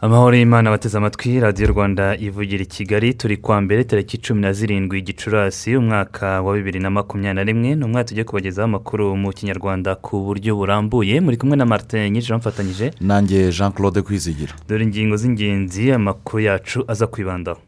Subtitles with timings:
[0.00, 4.52] Amahoro y'imana bateze amatwi radiyo rwanda ivugira i kigali turi kwa mbere tariki cumi na
[4.52, 9.30] zirindwi gicurasi umwaka wa bibiri na makumyabiri na rimwe ni umwaka tugiye kubagezaho amakuru mu
[9.32, 11.20] kinyarwanda ku buryo burambuye.
[11.20, 16.84] Muri kumwe na martin nyinshi bamufatanyije nanjye jean claude kwizigira dore ingingo z'ingenzi amakuru yacu
[16.88, 17.60] aza kwibandaho.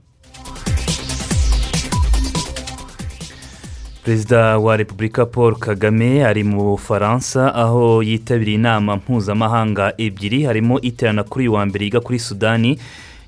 [4.05, 11.23] Perezida wa repubulika paul kagame ari mu bufaransa aho yitabiriye inama mpuzamahanga ebyiri harimo iterana
[11.25, 12.79] kuri uyu wa mbere yiga kuri sudani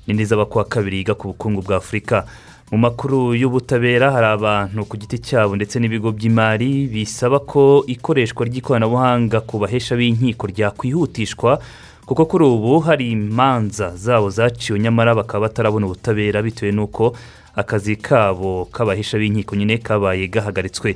[0.07, 2.25] n'indi zaba kuwa kabiri yiga ku bukungu bwa afurika
[2.71, 9.41] mu makuru y'ubutabera hari abantu ku giti cyabo ndetse n'ibigo by'imari bisaba ko ikoreshwa ry'ikoranabuhanga
[9.41, 11.59] ku bahesha b'inkiko ryakwihutishwa
[12.05, 17.15] kuko kuri ubu hari imanza zabo zaciwe nyamara bakaba batarabona ubutabera bitewe n'uko
[17.57, 20.95] akazi kabo k'abahisha b'inkiko nyine kabaye gahagaritswe.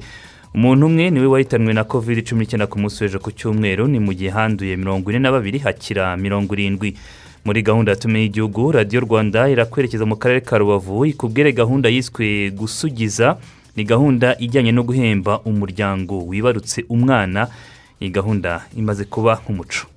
[0.55, 3.99] Umuntu umwe ni we wahitanwe na covid cumi n'icyenda ku munsi w'ejo ku cyumweru ni
[3.99, 6.93] mu gihe handuye mirongo ine na babiri hakira mirongo irindwi.
[7.45, 13.37] Muri gahunda yatumiye igihugu radiyo rwanda irakwerekeza mu karere ka rubavu ikubwire gahunda yiswe gusugiza.
[13.75, 17.47] Ni gahunda ijyanye no guhemba umuryango wibarutse umwana.
[18.01, 19.87] Iyi gahunda imaze kuba nk'umuco.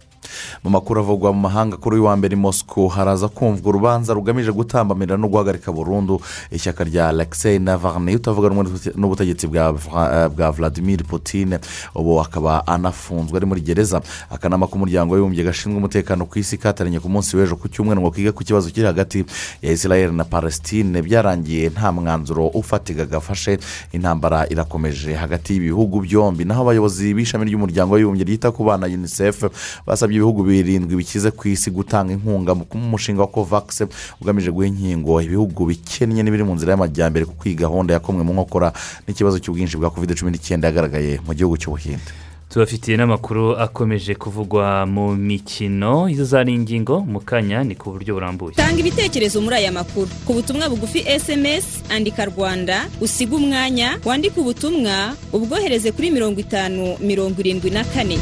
[0.64, 5.17] Mu makuru avugwa mu mahanga kuri uyu wa mbere mosco haraza kumvwa urubanza rugamije gutambamira
[5.17, 8.48] no guhagarika burundu ishyaka rya alexei navarne utavuga
[8.97, 11.58] n'ubutegetsi bwa vladimir putin
[11.95, 14.00] ubu akaba anafunzwe ari muri gereza.
[14.30, 18.33] Akanama k'umuryango w'abibumbye gashinzwe umutekano ku isi kataranye ku munsi w'ejo ku cyumweru ngo kige
[18.33, 19.24] ku kibazo kiri hagati
[19.62, 21.02] ya israel na palestine.
[21.02, 23.58] Byarangiye nta mwanzuro ufatika gafashe
[23.92, 26.45] intambara irakomeje hagati y'ibihugu byombi.
[26.45, 29.45] Naho abayobozi b'ishami ry'umuryango w'abibumbye ryita ku bana unicef
[29.86, 33.85] basabye ibihugu birindwi bikize ku isi gutanga inkunga mu mushinga wa kovakisi
[34.20, 38.73] ugamije guha inkingo ibihugu bikennye n'ibiri mu nzira y'amajyambere kuko iyi gahunda yakomwe mu nkokora
[39.05, 42.08] n'ikibazo cy'ubwinshi bwa covid cumi n'icyenda yagaragaye mu gihugu cy'ubuhinde
[42.48, 48.56] tubafitiye n'amakuru akomeje kuvugwa mu mikino izo zari ingingo mu kanya ni ku buryo burambuye.
[48.56, 50.08] Tanga ibitekerezo muri aya makuru.
[50.24, 57.36] Ku butumwa bugufi esemesi andika rwanda usiga umwanya wandike ubutumwa ubwohereze kuri mirongo itanu mirongo
[57.42, 58.17] irindwi na kane.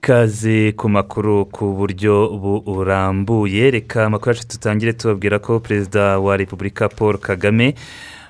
[0.00, 2.28] Ikaze ku makuru ku buryo
[2.66, 7.74] burambuye reka amakuru yacu tutangire tubabwira ko perezida wa repubulika paul kagame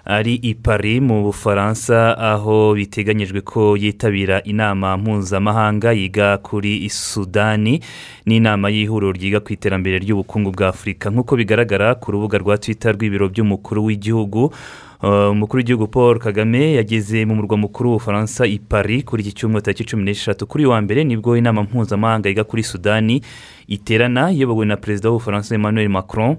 [0.04, 7.82] ari i Paris mu bufaransa aho biteganyijwe ko yitabira inama mpuzamahanga yiga kuri sudani
[8.26, 13.26] n'inama y'ihuriro ryiga ku iterambere ry'ubukungu bwa afurika nk'uko bigaragara ku rubuga rwa twita rw'ibiro
[13.28, 14.54] by'umukuru w'igihugu
[15.02, 19.84] umukuru w'igihugu paul kagame yageze mu murwa mukuru w'ubufaransa i Paris kuri iki cyumweru tariki
[19.84, 23.20] cumi n'eshatu kuri wa mbere ni bwo inama mpuzamahanga yiga kuri sudani
[23.68, 26.36] iterana iyobowe na perezida w'ubufaransa emmanuel macron.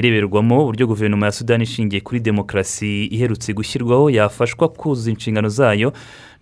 [0.00, 5.92] Ireberwamo uburyo guverinoma ya sudani ishingiye kuri demokarasi iherutse gushyirwaho yafashwa kuzuza inshingano zayo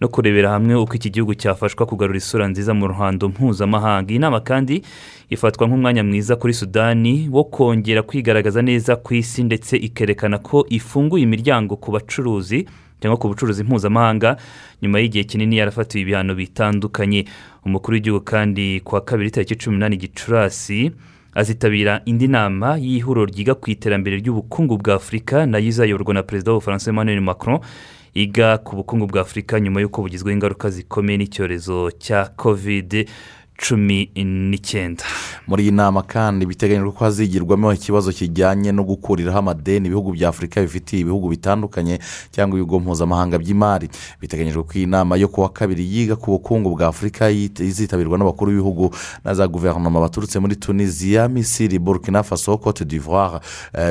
[0.00, 4.10] no kurebera hamwe uko iki gihugu cyafashwa kugarura isura nziza mu ruhando mpuzamahanga.
[4.10, 4.82] Iyi nama kandi
[5.30, 11.22] ifatwa nk'umwanya mwiza kuri sudani wo kongera kwigaragaza neza ku isi ndetse ikerekana ko ifunguye
[11.25, 12.66] imiryango ku bacuruzi
[13.00, 14.36] cyangwa ku bucuruzi mpuzamahanga.
[14.82, 17.25] Nyuma y'igihe kinini yarafatiwe ibihano bitandukanye.
[17.66, 20.90] Umukuru w'igihugu kandi ku wa kabiri tariki cumi n'umunani gicurasi
[21.38, 26.50] azitabira indi nama y'ihuriro ryiga ku iterambere ry'ubukungu bwa afurika na yo izayoborwa na perezida
[26.53, 27.60] w'ubufaransa emmanuel macron
[28.15, 33.06] iga ku bukungu bwa afurika nyuma y'uko bugizweho ingaruka zikomeye n'icyorezo cya kovide
[33.58, 35.04] cumi n'icyenda
[35.46, 40.60] muri iyi nama kandi biteganyijwe ko hazigirwamo ikibazo kijyanye no gukuriraho amadeni ibihugu bya afurika
[40.62, 41.98] bifitiye ibihugu bitandukanye
[42.30, 43.88] cyangwa ibigo mpuzamahanga by'imari.
[44.20, 48.94] Biteganyijwe ko iyi nama yo kuwa kabiri yiga ku bukungu bwa afurika izitabirwa n'abakuru b'ibihugu
[49.25, 53.40] na za guverinoma baturutse muri tunisiya misiri burkina faso cote d'ivoire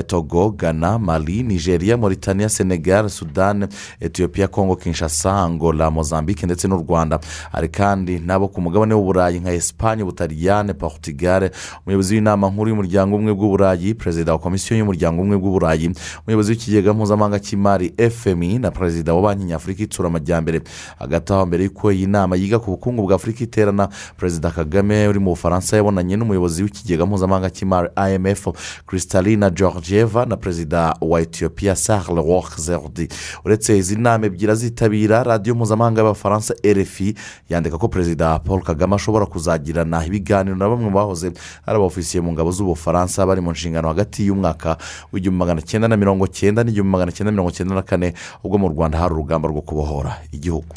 [0.08, 3.68] togo ghana mali nigeria mauritania senegal sudan
[4.00, 7.20] etiyopiya kongo kinshasa angola mozambique ndetse n'u rwanda.
[7.52, 11.50] Hari kandi n'abo ku mugabane w'uburayi nka esipanye ubutaliyane portugal
[11.86, 15.92] umuyobozi w'inama nkuru y'umuryango umwe bw'uburayi perezida wa komisiyo y'umuryango umwe bw'uburayi
[16.28, 20.62] umuyobozi w'ikigega mpuzamahanga cy'imari fmi na perezida wa banki nyafurika itsura amajyambere
[21.00, 25.20] hagati aho mbere y'uko iyi nama yiga ku bukungu bwa afurika iterana perezida kagame uri
[25.20, 28.48] mu bufaransa yabonanye n'umuyobozi w'ikigega mpuzamahanga cy'imari imf
[28.88, 33.08] kristalina georgieva na perezida wa etiyopiya sarle wokzerdi
[33.46, 37.16] uretse izi nama ebyiri azitabira radiyo mpuzamahanga y'abafaransa rfi
[37.50, 41.32] yandika ko perezida paul kagame ashobora kuzagirana ibiganiro na bamwe bahoze
[41.66, 44.78] ari abofisiye mu ngabo z'ubufaransa bari mu nshingano hagati y'umwaka
[45.14, 48.14] w'igihumbi magana cyenda na mirongo cyenda n'igihumbi magana cyenda mirongo cyenda na kane
[48.44, 50.68] ubwo mu rwanda hari urugamba rwo kubohora igihugu.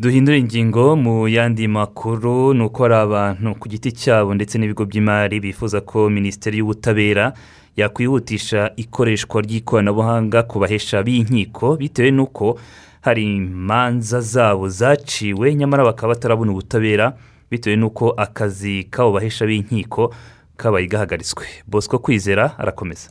[0.00, 5.38] Duhindura ingingo mu yandi makuru ni uko hari abantu ku giti cyabo ndetse n'ibigo by'imari
[5.40, 7.32] bifuza ko minisiteri y'ubutabera
[7.78, 12.58] yakwihutisha ikoreshwa ry'ikoranabuhanga ku bahesha b'inkiko bitewe n'uko
[13.06, 17.14] hari imanza zabo zaciwe nyamara bakaba batarabona ubutabera
[17.54, 20.14] bitewe n'uko akazi k'abo bahesha b'inkiko
[20.56, 21.46] kabaye gahagaritswe.
[21.66, 23.08] Bosco kwizera arakomeza.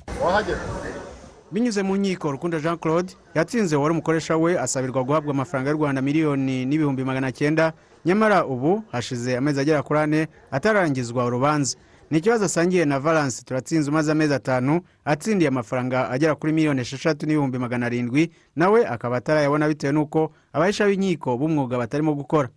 [1.51, 6.01] Binyuze mu nkiko rukundo jean claude yatsinze wari umukoresha we asabirwa guhabwa amafaranga y'u rwanda
[6.01, 7.73] miliyoni n'ibihumbi magana cyenda.
[8.05, 11.77] Nyamara ubu hashize amezi agera kuri ane atararangizwa urubanza.
[12.11, 13.43] Ni ikibazo asangiye na valence.
[13.45, 18.31] Turatsinze umaze amezi atanu atsindiye amafaranga agera kuri miliyoni esheshatu n'ibihumbi magana arindwi.
[18.55, 22.49] Nawe akaba atarayabona bitewe n'uko abahesha b'inkiko b'umwuga batarimo gukora.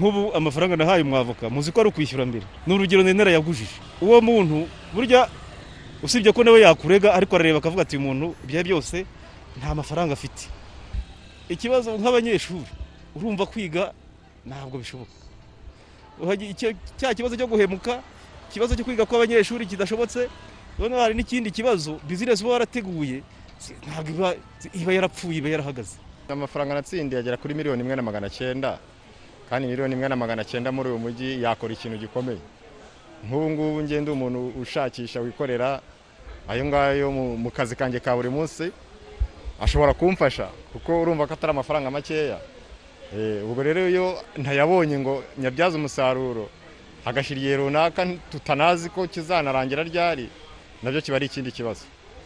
[0.00, 2.46] Nk'ubu amafaranga nahaye umwavoka muzi ko ari ukwishyura mbere.
[2.66, 3.76] Ni urugero nari yagujije.
[4.00, 4.64] Uwo muntu
[4.96, 5.28] burya
[6.02, 9.04] usibye ko nawe yakurega ariko arareba akavuga ati muntu ibyo byose
[9.60, 10.48] nta mafaranga afite.
[11.52, 12.64] Ikibazo nk'abanyeshuri
[13.14, 13.92] urumva kwiga
[14.48, 15.12] ntabwo bishoboka.
[16.96, 18.00] Cya kibazo cyo guhemuka
[18.50, 20.28] ikibazo cyo kwiga kw'abanyeshuri kidashobotse
[20.80, 23.20] noneho hari n'ikindi kibazo bizinesi uba warateguye
[23.84, 24.32] ntabwo
[24.72, 25.96] iba yarapfuye iba yarahagaze.
[26.28, 28.78] Amafaranga natsindiye agera kuri miliyoni imwe na magana cyenda.
[29.50, 32.38] Kandi miliyoni imwe na magana cyenda muri uyu mujyi yakora ikintu gikomeye.
[33.26, 35.80] Nk'ubu ngubu ngenda umuntu ushakisha wikorera
[36.48, 38.72] ayo ngayo mu kazi kanjye ka buri munsi
[39.60, 42.38] ashobora kumfasha kuko urumva ko atari amafaranga makeya.
[43.44, 46.48] Ubwo rero iyo ntayabonye ngo nyabyaze umusaruro
[47.04, 50.30] hagashyira igihe runaka tutanazi ko kizanarangira ryari
[50.82, 51.84] na byo kiba ari ikindi kibazo.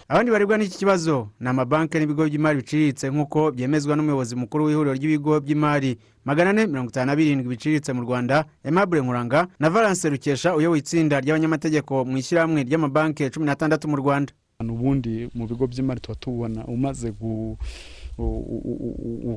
[0.08, 1.28] Abandi barebwa n'iki kibazo?
[1.40, 6.90] Ni amabanki n'ibigo by'imari biciriritse nk'uko byemezwa n'umuyobozi mukuru w'ihuriro ry'ibigo by'imari magana ane mirongo
[6.90, 12.16] itanu na birindwi biciriritse mu rwanda aimable nkuranga na valence rukesha uyoboye itsinda ry'abanyamategeko mu
[12.18, 14.32] ishyirahamwe ry'amabanki cumi n'atandatu mu rwanda.
[14.60, 17.10] Ubundi mu bigo by'imari tuba tubona umaze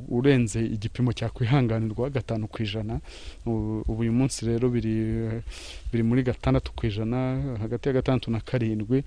[0.10, 3.00] urenze igipimo cyakwihanganirwa gatanu ku ijana.
[3.46, 9.04] Ubu uyu munsi rero biri muri gatandatu ku ijana hagati ya gatandatu na karindwi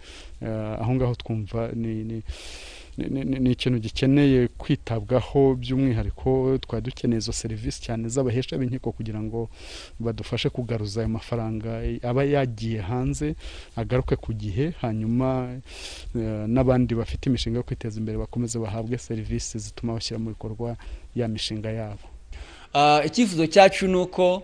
[0.80, 2.22] aho ngaho twumva ni
[2.98, 9.48] ni ikintu gikeneye kwitabwaho by'umwihariko twari dukeneye izo serivisi cyane z'abahesha b'inkiko kugira ngo
[10.00, 13.34] badufashe kugaruza ayo mafaranga aba yagiye hanze
[13.76, 15.56] agaruke ku gihe hanyuma
[16.46, 20.76] n'abandi bafite imishinga yo kwiteza imbere bakomeze bahabwe serivisi zituma bashyira mu bikorwa
[21.16, 22.06] ya mishinga yabo.
[23.06, 24.42] Icyifuzo cyacu ni uko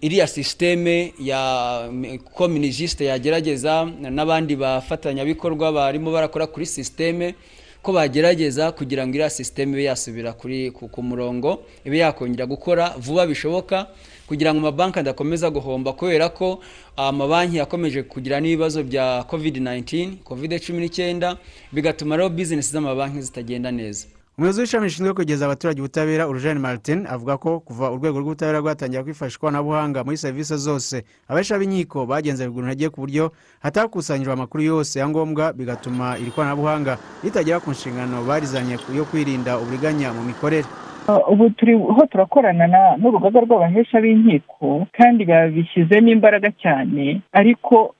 [0.00, 1.88] iriya sisiteme ya
[2.34, 7.34] ko minisisite yagerageza n'abandi bafatanyabikorwa barimo barakora kuri sisiteme
[7.82, 13.86] ko bagerageza kugira ngo iriya sisiteme ibe yasubira ku murongo ibe yakongera gukora vuba bishoboka
[14.26, 16.60] kugira ngo amabanki adakomeza guhomba kubera ko
[16.96, 21.38] amabanki yakomeje kugira n'ibibazo bya kovide 19 kovide cumi n'icyenda
[21.72, 24.06] bigatuma rero bizinesi z'amabanki zitagenda neza.
[24.38, 29.38] Umuyobozi w'ishami rishinzwe kugeza abaturage ubutabera urujeni martin avuga ko kuva urwego rw'ubutabera rwatangira kwifashisha
[29.38, 33.24] ikoranabuhanga muri serivisi zose abahesha b'inkiko bagenze bigura intege ku buryo
[33.64, 40.12] hatakusanyijwe amakuru yose ya ngombwa bigatuma iri koranabuhanga ritagera ku nshingano barizanye yo kwirinda uburiganya
[40.12, 40.68] mu mikorere.
[41.28, 42.66] Ubu turiho turakorana
[42.98, 47.94] n'urugaga rw'abahesha b'inkiko kandi babishyizemo imbaraga cyane ariko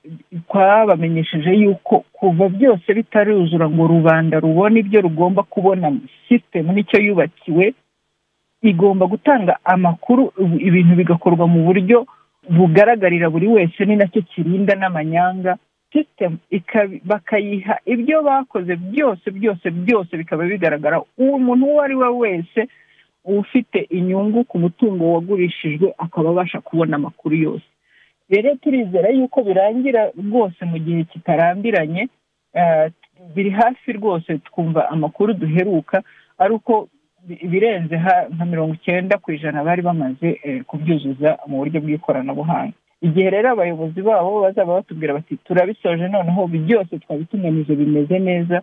[0.49, 5.91] twabamenyesheje yuko kuva byose bitaruzura ngo rubanda rubone ibyo rugomba kubona
[6.27, 7.73] sisitemu ni cyo yubakiwe
[8.61, 12.05] igomba gutanga amakuru ibintu bigakorwa mu buryo
[12.49, 15.57] bugaragarira buri wese ni na cyo kirinda n'amanyanga.
[15.93, 16.37] Sisitemu
[17.05, 22.67] bakayiha ibyo bakoze byose byose byose bikaba bigaragara uwo muntu uwo ari we wese
[23.27, 27.65] ufite inyungu ku mutungo wagurishijwe akaba abasha kubona amakuru yose.
[28.29, 32.07] Rero turizera yuko birangira rwose mu gihe kitarambiranye
[33.35, 36.03] biri hafi rwose twumva amakuru duheruka
[36.37, 36.87] ari uko
[37.49, 37.95] birenze
[38.35, 40.27] nka mirongo icyenda ku ijana bari bamaze
[40.67, 42.73] kubyuzuza mu buryo bw'ikoranabuhanga.
[43.01, 48.61] Igihe rero abayobozi babo bazaba batubwira bati turabisoje noneho byose twabitunganije bimeze neza.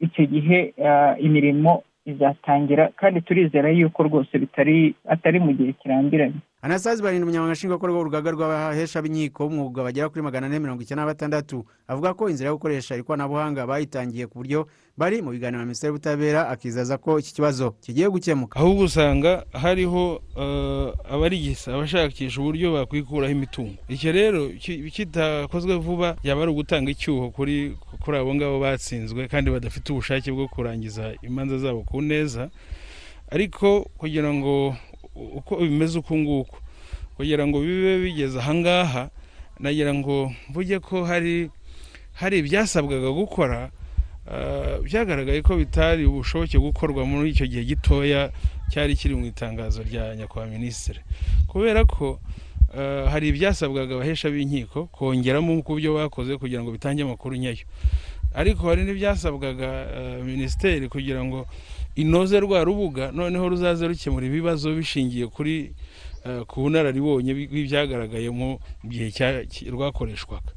[0.00, 0.74] Icyo gihe
[1.20, 6.40] imirimo izatangira kandi turizera yuko rwose bitari atari mu gihe kirambiranye.
[6.66, 11.10] Anasazi barindwi umunyamabanga nshingwabikorwa w'urugaga rw'abahesha b'inkiko b'umwuga bagera kuri magana ane mirongo icyenda na
[11.14, 14.66] batandatu avuga ko inzira yo gukoresha ikoranabuhanga bayitangiye ku buryo
[14.98, 18.58] bari mu biganiro na minisiteri y'ubutabera akizaza ko iki kibazo kigiye gukemuka.
[18.58, 23.78] Ahubwo usanga hariho eh, abarigisa abashakisha uburyo bakwikuraho imitungo.
[23.88, 29.50] Icyo rero ki- kitakozwe vuba yaba ari ugutanga icyuho kuri kuri abo ngabo batsinzwe kandi
[29.54, 32.50] badafite ubushake bwo kurangiza imanza zabo ku neza.
[33.30, 34.74] Ariko kugira ngo
[35.16, 36.56] uko bimeze uku nguku
[37.16, 39.10] kugira ngo bibe bigeze ahangaha
[39.60, 41.50] nagira ngo mvuge ko hari
[42.12, 43.70] hari ibyasabwaga gukora
[44.28, 48.30] ah, byagaragaye ko bitari bushoboke gukorwa muri icyo gihe gitoya
[48.72, 51.00] cyari kiri mu itangazo rya nyakubahwa minisitiri.
[51.48, 52.20] Kubera ko
[52.76, 57.64] ah, hari ibyasabwaga abahesha b'inkiko kongeramo ku byo bakoze kugira ngo bitange amakuru nyayo.
[58.36, 61.46] Ariko hari n'ibyasabwaga ah, minisiteri kugira ngo
[61.96, 65.72] inoze rwa rubuga noneho ruzaze rukemura ibibazo bishingiye kuri
[66.24, 69.08] eh, ku bunararibonye bw'ibyagaragaye mu gihe
[69.70, 70.52] rwakoreshwaga.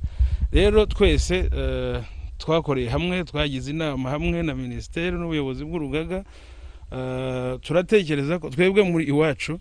[0.51, 2.03] Rero twese eh,
[2.37, 6.23] twakoreye hamwe twagize inama hamwe na minisiteri n'ubuyobozi bw'urugaga
[6.91, 9.59] eh, turatekereza ko twebwe muri iwacu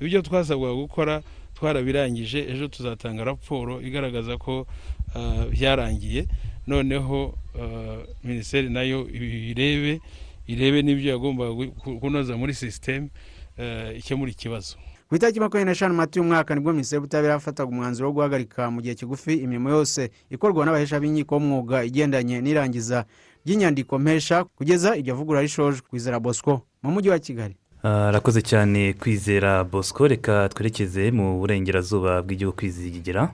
[0.00, 1.22] ibyo twasabwaga gukora
[1.54, 4.66] twarabirangije ejo tuzatanga raporo igaragaza ko
[5.50, 6.26] byarangiye.
[6.66, 10.00] Noneho eh, minisiteri na yo irebe
[10.46, 13.08] irebe n'ibyo yagombaga ku- kunoza muri sisiteme
[13.56, 14.76] eh, ikemura ikibazo.
[15.08, 18.80] Ku itariki makumyabiri n'eshanu mata y'umwaka ni bwo minisiteri y'ubutabera yafataga umwanzuro wo guhagarika mu
[18.82, 23.04] gihe kigufi imirimo yose ikorwa n'abahesha b'inkiko b'umwuga igendanye n'irangiza
[23.46, 27.56] ry'inyandiko mpesha kugeza iryo vugurura rishojwe kwizera bosco mu mujyi wa kigali.
[27.84, 30.08] Arakoze cyane kwizera bosco.
[30.08, 33.28] Reka twerekeze mu burengerazuba bw'igihugu kwizigira.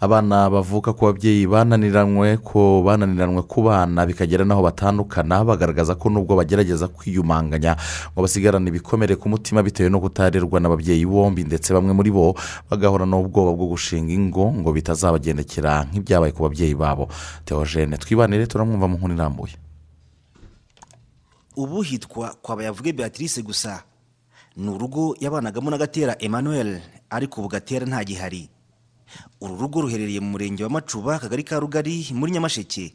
[0.00, 6.36] Abana bavuka ku babyeyi bananiranywe ko bananiranwe ku bana bikagera n'aho batandukana bagaragaza ko nubwo
[6.40, 7.76] bagerageza kwiyumanganya
[8.14, 12.32] ngo basigarane ibikomere ku mutima bitewe no kutarerwa n'ababyeyi bombi ndetse bamwe muri bo
[12.72, 17.10] bagahora n'ubwoba bwo gushinga ingo ngo bitazabagendekera nk'ibyabaye ku babyeyi babo.
[17.44, 19.54] Teogene twibanire turamwumva mu nkuru irambuye.
[21.62, 23.84] Ubu hitwa kwa bayavuge beatrice gusa.
[24.56, 28.48] Ni urugo yabanagamo n'agatera emmanuel ariko ubu gatera ntagihari
[29.40, 32.94] uru rugo ruherereye mu murenge wa macuba akagari ka rugari muri nyamasheke.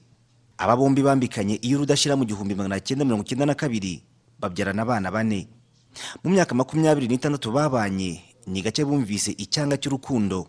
[0.57, 4.03] Aba bombi bambikanye iyo rudashyira mu gihumbi magana cyenda mirongo icyenda na kabiri.
[4.39, 5.47] Babyarana abana bane.
[6.23, 10.47] Mu myaka makumyabiri n'itandatu babanye ni gake bumvise icyanga cy'urukundo.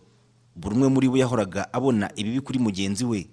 [0.56, 3.26] Buri umwe muri bo yahoraga abona ibibi kuri mugenzi we.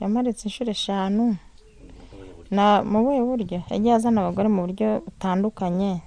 [0.00, 1.34] Yamanitse inshuro eshanu.
[1.34, 1.49] na
[2.50, 3.62] mu buhe buryo?
[3.70, 6.02] Yagiye azana abagore mu buryo butandukanye.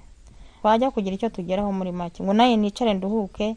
[0.60, 2.22] Twajya kugira icyo tugeraho muri make.
[2.22, 3.56] Ngo nawe nicare nduhuke.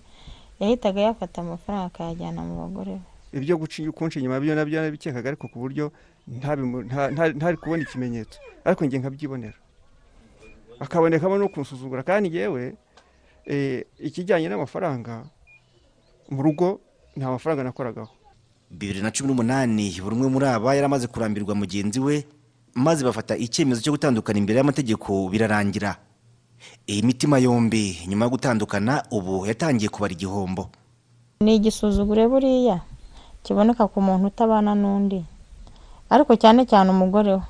[0.60, 3.38] Yahitaga yafata amafaranga akayajyana mu bagore be.
[3.38, 5.92] Ibyo guca inyuma byo na byo nabikekaga ariko ku buryo
[6.28, 8.40] ntari kubona ikimenyetso.
[8.66, 9.58] Ariko njye nkabyibonera.
[10.80, 12.04] Akabonekamo no kunsuzugura.
[12.04, 12.76] Kandi yewe
[14.00, 15.28] ikijyanye n'amafaranga
[16.32, 16.80] mu rugo
[17.16, 18.12] nta mafaranga nakoragaho.
[18.72, 22.26] Bibiri na cumi n'umunani buri umwe muri aba yari amaze kurambirwa mugenzi we.
[22.76, 25.96] Maze bafata icyemezo cyo gutandukana imbere y'amategeko birarangira.
[26.88, 30.70] Iyi mitima yombi nyuma yo gutandukana ubu yatangiye kubara igihombo.
[31.42, 32.82] Ni igisuzugure buriya
[33.44, 35.22] kiboneka ku muntu utabana n'undi.
[36.10, 37.42] Ariko cyane cyane umugore we.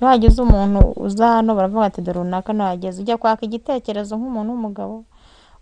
[0.00, 5.04] Iyo hagize umuntu uza hano baravuga ati dore runaka ntahageze ujya kwaka igitekerezo nk'umuntu w'umugabo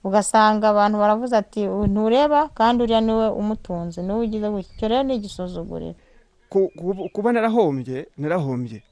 [0.04, 4.02] ugasanga abantu baravuze ati "Uyu ntureba kandi uriya ni we umutunze.
[4.02, 5.94] Niwe ugize gutya icyo rero ni igisuzuguriro.
[6.50, 8.78] Ku- ku- kuba narahombye narahombye.
[8.78, 8.91] Na-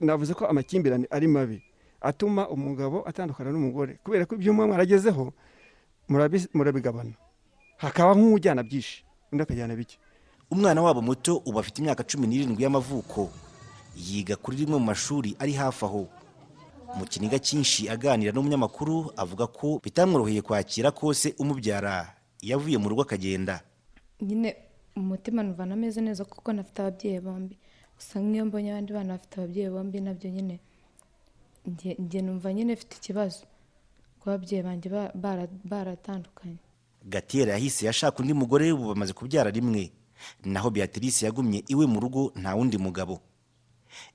[0.00, 1.62] navuze ko amakimbirane ari mabi
[2.00, 3.98] atuma umugabo atandukana n'umugore.
[4.04, 5.32] Kubera ko ibyo muba mwaragezeho
[6.08, 7.14] murabi- murabigabana.
[7.76, 9.98] Hakaba nk'ujyana byinshi undi akajyana bike.
[10.50, 13.30] Umwana wabo muto ubu afite imyaka cumi n'irindwi y'amavuko
[13.96, 16.06] yiga kuri rimwe mu mashuri ari hafi aho.
[16.96, 22.14] Mu kiniga cyinshi aganira n'umunyamakuru avuga ko bitamworoheye kwakira ko se umubyara.
[22.40, 23.60] Yavuye mu rugo akagenda.
[24.22, 24.54] Nyine
[24.96, 27.58] umutima numva ameze neza kuko nafite ababyeyi bombi
[27.96, 30.56] gusa nk'iyo mbonye abandi bana bafite ababyeyi bombi na byo nyine
[31.66, 33.42] njye- numva nyine mfite ikibazo.
[34.20, 36.56] Kuba ababyeyi banjye ba- bara- baratandukanye.
[37.04, 39.90] Gatera yahise yashaka undi mugore ubu bamaze kubyara rimwe.
[40.44, 43.20] Naho beatrice yagumye iwe mu rugo nta wundi mugabo.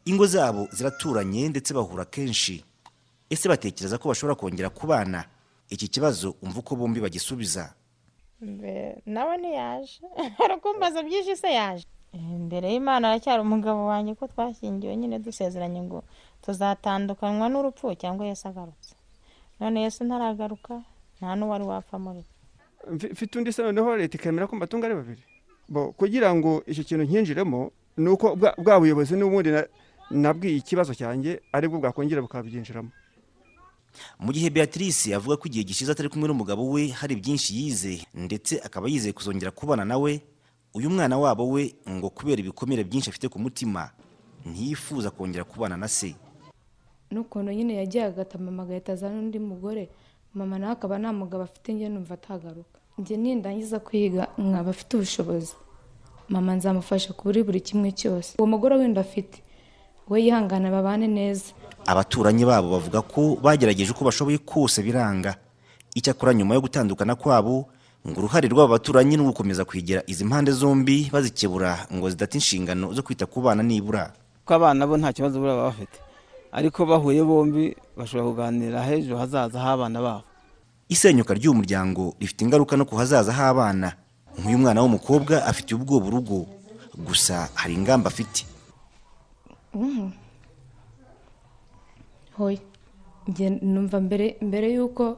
[0.05, 2.63] Ingo zabo ziraturanye ndetse bahura kenshi.
[3.29, 5.25] Ese batekereza ko bashobora kongera kubana?
[5.69, 7.73] Iki kibazo umva uko bombi bagisubiza.
[9.05, 10.01] Nawe ntiyaje.
[10.43, 11.88] Arakumbaza byinshi se yaje.
[12.13, 16.03] Imbere y'imana aracyari umugabo wanjye ko twashyingiwe nyine dusezeranye ngo
[16.43, 18.95] tuzatandukanywa n'urupfu cyangwa yesu agarutse.
[19.59, 20.81] None yesu ntaragaruka
[21.17, 22.23] nta n'uwari wapfa muri
[22.91, 25.23] mfite undi se noneho leta ikemera ko mbatunga ari babiri.
[25.69, 29.67] Bo kugira ngo icyo kintu nkinjiremo ni uko bwa buyobozi n'ubundi na-
[30.11, 32.89] nabwiye ikibazo cyanjye ari bwo bwakongera bukabyinjiramo
[34.19, 38.59] mu gihe beatrice avuga ko igihe gishize atari kumwe n'umugabo we hari byinshi yize ndetse
[38.63, 40.11] akaba yizeye kuzongera kubana nawe
[40.73, 43.89] uyu mwana wabo we ngo kubera ibikomere byinshi afite ku mutima
[44.45, 46.15] ntiyifuza kongera kubana na se.
[47.11, 49.89] N'ukuntu nyine yagiye agata mama agahita azana undi mugore
[50.33, 52.79] mama nawe akaba nta mugabo afite njye numva atagaruka.
[52.97, 55.53] Njye nindangiza kwiga nkaba afite ubushobozi.
[56.29, 58.35] Mama nzamufasha kuri buri kimwe cyose.
[58.39, 59.43] Uwo mugore wenda afite
[60.09, 61.51] we yihangana babane neza.
[61.85, 65.35] Abaturanyi babo bavuga ko bagerageje uko bashoboye kose biranga.
[65.95, 67.67] Icyakora nyuma yo gutandukana kwabo
[68.08, 73.03] ngo uruhare rw'aba baturanyi ni ugukomeza kwegera izi mpande zombi bazikebura ngo zidata inshingano zo
[73.03, 74.13] kwita ku bana nibura.
[74.46, 76.01] Ko abana bo nta kibazo baba bafite.
[76.51, 80.24] Ariko bahuye bombi bashobora kuganira h'ejo hazaza h'abana babo.
[80.89, 83.93] Isenyuka ry'uyu muryango rifite ingaruka no ku hazaza h'abana.
[84.39, 86.48] Nk'uyu mwana w'umukobwa afitiye ubwoba urugo
[86.98, 88.43] gusa hari ingamba afite.
[89.74, 90.12] Mhm.
[92.38, 92.60] hoya
[93.62, 95.17] numva mbere mbere y'uko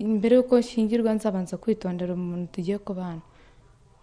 [0.00, 3.20] mbere y'uko nshyingirwa nzabanza kwitondera umuntu tugiye kubana.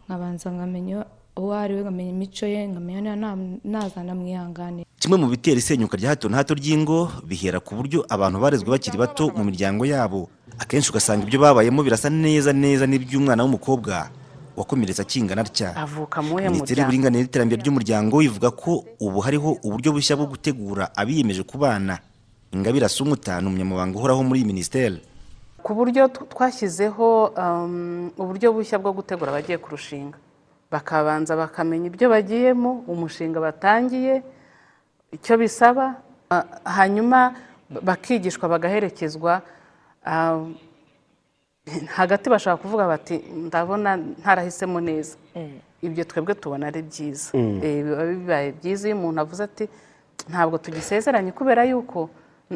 [0.08, 1.06] Nkabanza nkamenya
[1.38, 6.10] uwo ari we nkamenya imico ye nkamenya niba na- nazanamwihanganira kimwe mu bitera isenyuka rya
[6.10, 10.28] hato na hato ry'ingo bihera ku buryo abantu barezwe bakiri bato mu miryango yabo.
[10.60, 14.12] Akenshi ugasanga ibyo babayemo birasa neza neza n'iby'umwana w'umukobwa
[14.60, 19.96] wakomeretse akingana atya avuka mu wuhe minisiteri y'uburinganire n'iterambere ry'umuryango ivuga ko ubu hariho uburyo
[19.96, 22.00] bushya bwo gutegura abiyemeje kubana.
[22.52, 25.00] Ingabire asumuta ni umunyamabanga uhoraho muri iyi minisiteri.
[25.70, 27.08] Ku buryo twashyizeho
[27.38, 30.18] um, uburyo bushya bwo gutegura abagiye kurushinga
[30.74, 34.26] bakabanza bakamenya ibyo bagiyemo umushinga batangiye
[35.14, 36.02] icyo bisaba
[36.34, 37.38] ah, hanyuma
[37.86, 39.46] bakigishwa bagaherekezwa
[40.06, 40.42] ah,
[41.98, 43.90] hagati bashobora kuvuga bati ndabona
[44.22, 45.14] ntarahisemo neza.
[45.86, 47.30] Ibyo twebwe tubona ari byiza.
[47.38, 47.62] Mm.
[47.64, 49.66] Eh, biba bibaye byiza iyo umuntu avuze ati
[50.32, 52.10] ntabwo tugisezeranye kubera yuko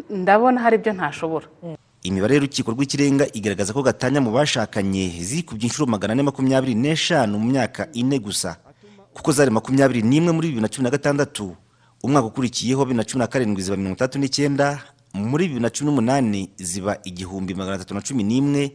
[0.09, 1.45] ndabona hari ibyo ntashobora.
[2.03, 7.47] Imibare y'urukiko rw'ikirenga igaragaza ko gatanya mu bashakanye zikubye inshuro magana ane makumyabiri n'eshanu mu
[7.51, 8.57] myaka ine gusa.
[9.13, 11.55] Kuko zari makumyabiri n'imwe muri bibiri na cumi na gatandatu
[12.03, 14.83] umwaka ukurikiyeho bibiri na cumi na karindwi ziba mirongo itandatu n'icyenda
[15.13, 18.71] muri bibiri na cumi n'umunani ziba igihumbi magana atatu na cumi n'imwe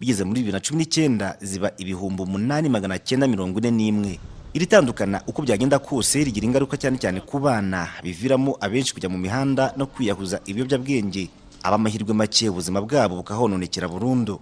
[0.00, 4.18] bigeze muri bibiri na cumi n'icyenda ziba ibihumbi umunani magana cyenda mirongo ine n'imwe.
[4.54, 9.18] Iri tandukana uko byagenda kose rigira ingaruka cyane cyane ku bana biviramo abenshi kujya mu
[9.18, 11.28] mihanda no kwiyahuza ibiyobyabwenge.
[11.64, 14.40] Ab'amahirwe make ubuzima bwabo bukahononekera burundu.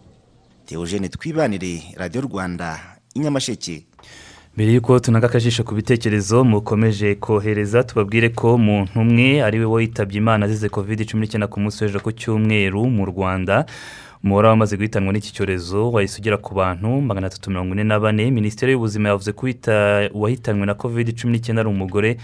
[0.66, 2.78] Teogene twibanire radiyo rwanda
[3.14, 3.86] inyamasheke.
[4.54, 10.18] Mbere y'uko tunaga akajisho ku bitekerezo mukomeje kohereza tubabwire ko umuntu umwe ari we witabye
[10.18, 13.64] imana azize covid cumi n'icyenda ku munsi w'ejo ku cyumweru mu rwanda.
[14.24, 18.30] Umubare wamaze guhitanwa n'iki cyorezo wahise ugera ku bantu magana atatu mirongo ine na bane.
[18.30, 19.46] Minisiteri y'ubuzima yavuze ko
[20.14, 22.18] uwahitanwe na covid cumi n'icyenda ari umugore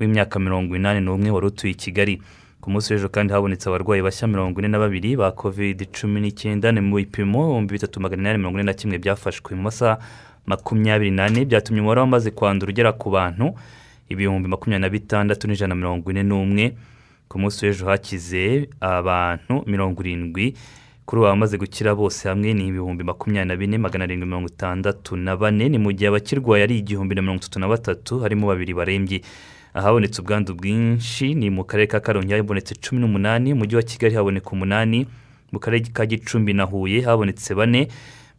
[0.00, 2.22] w'imyaka mirongo inani n'umwe wari utuye i kigali.
[2.62, 6.70] Ku munsi w'ejo kandi habonetse abarwayi bashya mirongo ine na babiri ba covid cumi n'icyenda
[6.72, 9.98] ni mu bipimo ibihumbi bitatu magana inani mirongo ine na kimwe byafashwe mu masaha
[10.46, 13.54] makumyabiri n'ane byatumye umubare wamaze kwandura ugera ku bantu
[14.08, 16.64] ibihumbi makumyabiri na bitandatu n'ijana na mirongo ine n'umwe.
[17.28, 20.54] Ku munsi w'ejo hakize abantu mirongo irindwi
[21.06, 25.16] kuri ubu abamaze gukira bose hamwe ni ibihumbi makumyabiri na bine magana arindwi mirongo itandatu
[25.16, 25.66] na bane.
[25.68, 29.18] Ni mu gihe abakirwaye ari igihumbi na mirongo itatu na batatu harimo babiri barembye.
[29.74, 34.14] Ahabonetse ubwandu bwinshi ni mu karere ka karongi habonetse cumi n'umunani mu mujyi wa kigali
[34.14, 35.06] haboneka umunani
[35.52, 37.88] mu karere ka gicumbi na huye habonetse bane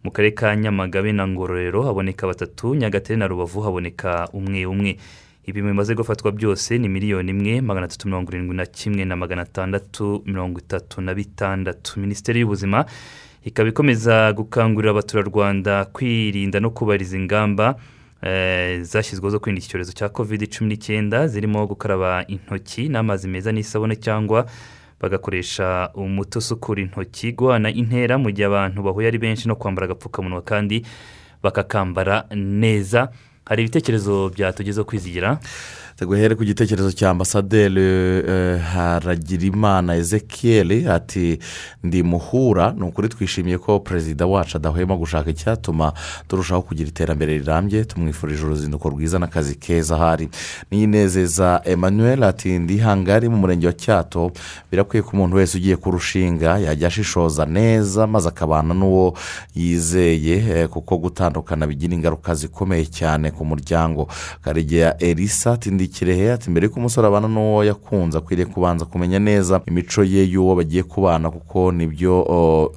[0.03, 4.97] mu karere ka nyamagabe na ngororero haboneka batatu nyagatare na rubavu haboneka umwe umwe.
[5.45, 9.41] Ibintu bimaze gufatwa byose ni miliyoni imwe magana atatu mirongo irindwi na kimwe na magana
[9.41, 11.99] atandatu mirongo itatu na bitandatu.
[11.99, 12.85] Minisiteri y'ubuzima
[13.43, 17.75] ikaba ikomeza gukangurira abaturarwanda kwirinda no kubahiriza ingamba
[18.81, 23.95] zashyizweho zo kwirinda iki cyorezo cya covid cumi n'icyenda zirimo gukaraba intoki n'amazi meza n'isabune
[23.95, 24.45] cyangwa
[25.01, 30.41] bagakoresha umuti usukura intoki guhana intera mu gihe abantu bahuye ari benshi no kwambara agapfukamunwa
[30.41, 30.85] kandi
[31.43, 33.09] bakakambara neza.
[33.45, 35.39] Hari ibitekerezo byatugezeho kwizigira
[36.05, 37.81] guhere ku gitekerezo cya ambasaderi
[38.27, 41.39] eh, haragirimana ezekiel ati
[41.83, 42.71] ndi muhura.
[42.77, 45.93] Ni ukuri twishimiye ko perezida wacu adahwema gushaka icyatuma
[46.27, 50.29] turushaho kugira iterambere rirambye tumwifurije uruzinduko rwiza n'akazi keza ahari.
[50.71, 54.31] Niyinezeza emmanuel ati ndi hangari mu murenge wa cyato.
[54.71, 59.17] Birakwiye ko umuntu wese ugiye kurushinga yajya ashishoza neza maze akabana n'uwo
[59.55, 64.07] yizeye eh, kuko gutandukana bigira ingaruka zikomeye cyane ku muryango.
[64.41, 69.19] Karegeya elisa ati ndi kirehe ati mbere y'uko umusore abana n'uwo yakunze akwiriye kubanza kumenya
[69.19, 72.13] neza imico ye y'uwo bagiye kubana kuko ni byo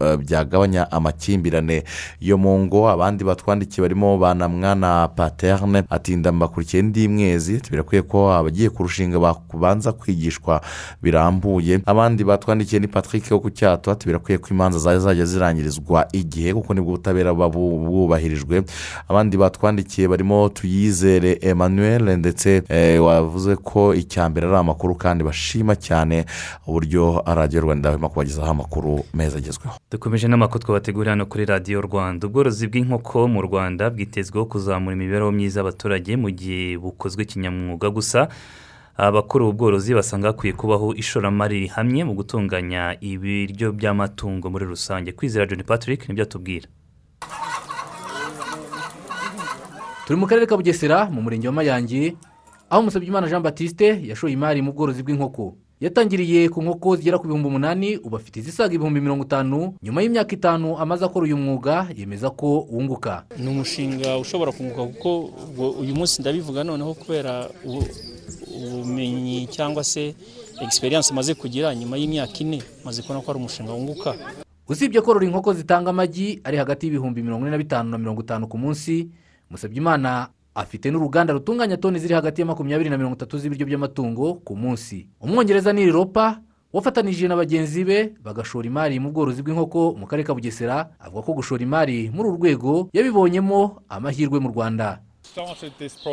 [0.00, 1.82] eh, byagabanya amakimbirane.
[2.20, 7.60] Yo mu ngo abandi batwandikiye barimo banamwana paterne atinda mbakurikiye ndi mwezi.
[7.70, 10.60] Birakwiye ko abagiye kurushinga babanza kwigishwa
[11.02, 11.80] birambuye.
[11.86, 16.74] Abandi batwandikiye ni patrick wo ku cyato ati birakwiye ko imanza zajya zirangirizwa igihe kuko
[16.74, 18.62] ni bwo ubutabera buba bu- bwubahirijwe
[19.08, 25.74] abandi batwandikiye barimo tuyizere emmanuel ndetse eh, wavuze ko icya mbere ari amakuru kandi bashima
[25.76, 26.24] cyane
[26.66, 29.76] uburyo radiyo rwanda irimo kubagezaho amakuru meza agezweho.
[29.90, 32.26] Dukomeje n'amakuru twabategurira hano kuri radiyo rwanda.
[32.26, 38.28] Ubworozi bw'inkoko mu rwanda bwitezweho kuzamura imibereho myiza y'abaturage mu gihe bukozwe kinyamwuga gusa.
[38.96, 45.12] Abakora ubu bworozi basanga hakwiye kubaho ishoramari rihamye mu gutunganya ibiryo by'amatungo muri rusange.
[45.12, 46.68] Kwizera john patrick ni byo atubwira.
[50.06, 52.16] Turi mu karere ka bugesera mu murenge wa mayange
[52.70, 55.54] aho musabyimana jean batiste yashoye imari mu bworozi bw'inkoko.
[55.80, 60.32] Yatangiriye ku nkoko zigera ku bihumbi umunani ubu afite izisaga ibihumbi mirongo itanu nyuma y'imyaka
[60.32, 63.24] itanu amaze akora uyu mwuga yemeza ko wunguka.
[63.38, 65.30] Ni umushinga ushobora kunguka kuko
[65.80, 67.88] uyu munsi ndabivuga noneho kubera ubu-
[68.56, 70.14] ubumenyi cyangwa se
[70.62, 74.14] egisperiyanse maze kugira nyuma y'imyaka ine maze kubona ko ari umushinga wunguka.
[74.68, 78.48] Usibye korora inkoko zitanga amagi ari hagati y'ibihumbi mirongo ine na bitanu na mirongo itanu
[78.48, 79.08] ku munsi
[79.52, 84.56] musabyimana afite n'uruganda rutunganya toni ziri hagati ya makumyabiri na mirongo itatu z'ibiryo by'amatungo ku
[84.56, 85.04] munsi.
[85.20, 86.40] Umwongereza ni ropa
[86.72, 90.96] wafatanije na bagenzi be bagashora imari mu bworozi bw'inkoko mu karere ka bugesera.
[90.96, 95.04] Avuga ko gushora imari muri uru rwego yabibonyemo amahirwe mu rwanda.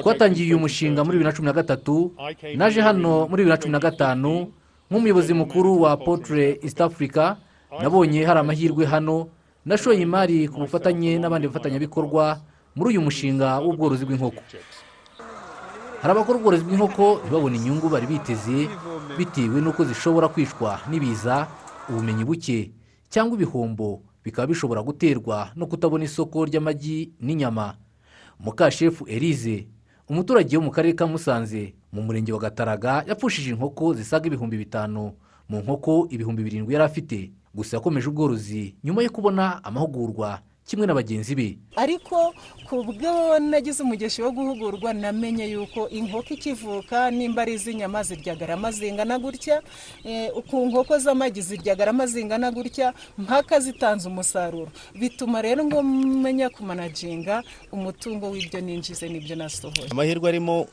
[0.04, 2.12] Twatangiye uyu mushinga muri bibiri na cumi na gatatu.
[2.60, 4.52] Naje hano muri bibiri na cumi na gatanu
[4.92, 7.40] nk'umuyobozi mukuru wa potre east africa.
[7.82, 9.32] Nabonye hari amahirwe hano.
[9.66, 12.44] Nashoye imari ku bufatanye n'abandi bafatanyabikorwa
[12.76, 14.42] muri uyu mushinga w'ubworozi bw'inkoko.
[16.02, 18.68] Hari abakora ubworozi bw'inkoko ntibabone inyungu bari biteze
[19.18, 21.48] bitewe n'uko zishobora kwishwa n'ibiza
[21.90, 22.72] ubumenyi buke
[23.10, 27.76] cyangwa ibihombo bikaba bishobora guterwa no kutabona isoko ry'amagi n'inyama.
[28.40, 29.68] Mukashefu elize
[30.10, 35.14] umuturage wo mu karere ka musanze mu murenge wa gataraga yapfushije inkoko zisaga ibihumbi bitanu
[35.50, 37.32] mu nkoko ibihumbi birindwi yari afite.
[37.56, 41.58] Gusa yakomeje ubworozi nyuma yo kubona amahugurwa kimwe na bagenzi be.
[41.76, 42.34] Ariko
[42.70, 48.72] ku bwo nagize umugeshi wo guhugurwa namenye yuko inkoko ikivuka nimba ari iz'inyama zirya garama
[48.72, 49.62] zingana gutya
[50.04, 54.72] eh, ku nkoko z'amagi zirya garama zingana gutya mpaka zitanze umusaruro.
[54.96, 59.92] Bituma rero ngo menya kumanaginga umutungo w'ibyo ninjize n'ibyo nasohoye.
[59.92, 60.68] Amahirwe arimo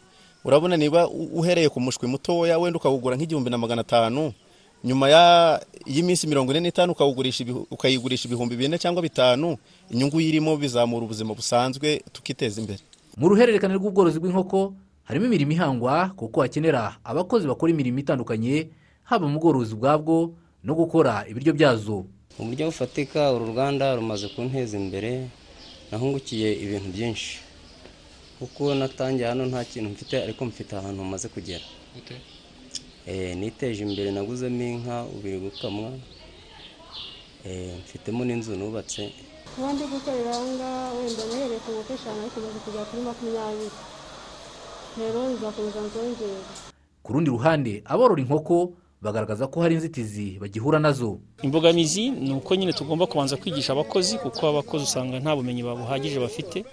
[0.44, 4.32] urabona niba uhereye ku mushwi mutoya wenda ukawugura nk'igihumbi na magana atanu
[4.84, 6.96] nyuma ya- y'iminsi mirongo ine n'itanu
[7.70, 9.56] ukayigurisha ibihumbi bine cyangwa bitanu
[9.90, 12.80] inyungu yirimo bizamura ubuzima busanzwe tukiteza imbere.
[13.18, 14.74] Mu ruhererekane rw'ubworozi bw'inkoko
[15.04, 18.68] harimo imirimo ihangwa kuko hakenera abakozi bakora imirimo itandukanye
[19.04, 22.06] haba mu bworozi ubwabwo no gukora ibiryo byazo.
[22.38, 25.26] Mu buryo bufatika uru ruganda rumaze kunteza imbere
[25.90, 27.38] nahungukiye ibintu byinshi.
[28.38, 31.64] Kuko natangiye hano nta kintu mfite ariko mfite ahantu maze kugera.
[33.06, 35.90] Eh, niteje imbere naguzemo inka ubu iri gukamwa.
[37.44, 39.10] Eh, mfitemo n'inzu nubatse.
[39.54, 43.70] Kuba ndi gukorera aho ngaho wenda nahereye ku nkoko eshanu ariko maze kugera kuri makumyabiri
[44.98, 46.38] rero nzakomeza nzongere
[47.04, 51.18] ku rundi ruhande aborora inkoko bagaragaza ko hari inzitizi bagihura na zo.
[51.42, 56.64] Imbogamizi ni uko nyine tugomba kubanza kwigisha abakozi kuko abakozi usanga nta bumenyi buhagije bafite.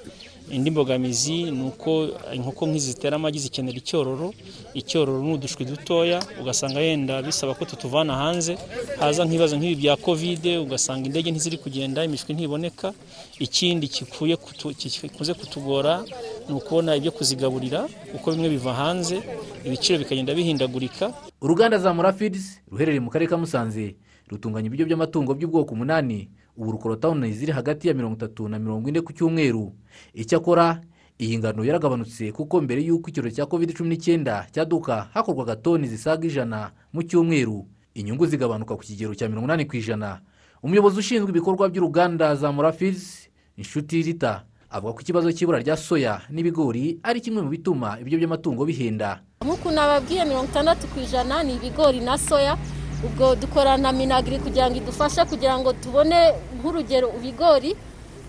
[0.52, 4.34] Indi mbogamizi ni uko inkoko nk'izi zitera amagi zikenera icyororo
[4.74, 8.58] icyororo ni udushwi dutoya ugasanga yenda bisaba ko tutuvana hanze
[9.00, 12.94] haza nk'ibibazo nk'ibi bya kovide ugasanga indege ntiziri kugenda imishwi ntiboneka
[13.40, 16.04] ikindi gikunze kutugora
[16.50, 19.20] ni ukubona ibyo kuzigaburira kuko bimwe biva hanze
[19.66, 21.14] ibiciro bikagenda bihindagurika.
[21.42, 23.96] Uruganda zamura fidizi ruherereye mu karere ka musanze
[24.32, 26.30] rutunganya ibiryo by'amatungo by'ubwoko umunani.
[26.58, 29.74] Ubu rukora tawuni ziri hagati ya mirongo itatu na mirongo ine ku cyumweru.
[30.14, 30.82] Icyakora
[31.20, 36.28] iyi ngano yaragabanutse kuko mbere y'uko icyorezo cya covid cumi n'icyenda cyaduka hakorwaga toni zisaga
[36.28, 37.66] ijana mu cyumweru.
[37.94, 40.22] Inyungu zigabanuka ku kigero cya mirongo inani ku ijana.
[40.64, 47.00] Umuyobozi ushinzwe ibikorwa by'uruganda zamura fidizi inshuti rita avuga ko ikibazo cy'ibura rya soya n'ibigori
[47.04, 49.22] ari kimwe mu bituma ibiryo by'amatungo bihenda.
[49.46, 52.58] Nk'uko nababwiye mirongo itandatu ku ijana ni ibigori na soya
[53.06, 57.76] ubwo dukorana na minagiri kugira ngo idufashe kugira ngo tubone nk'urugero ibigori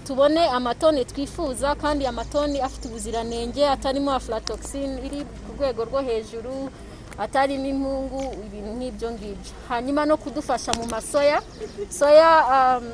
[0.07, 6.71] tubone amatoni twifuza kandi amatoni afite ubuziranenge atarimo aflatoxin iri ku rwego rwo hejuru
[7.19, 9.53] atarimo impungu ibintu nk'ibyo ngibyo.
[9.69, 11.43] Hanyuma no kudufasha mu masoya
[11.91, 12.31] soya.
[12.55, 12.85] Um,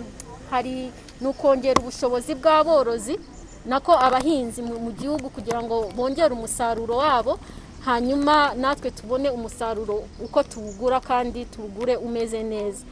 [0.50, 3.18] hari ni ukongera ubushobozi bw'aborozi
[3.66, 7.38] nako abahinzi mu gihugu kugira ngo bongere umusaruro wabo
[7.84, 12.84] hanyuma natwe tubone umusaruro uko tuwugura kandi tuwugure umeze neza.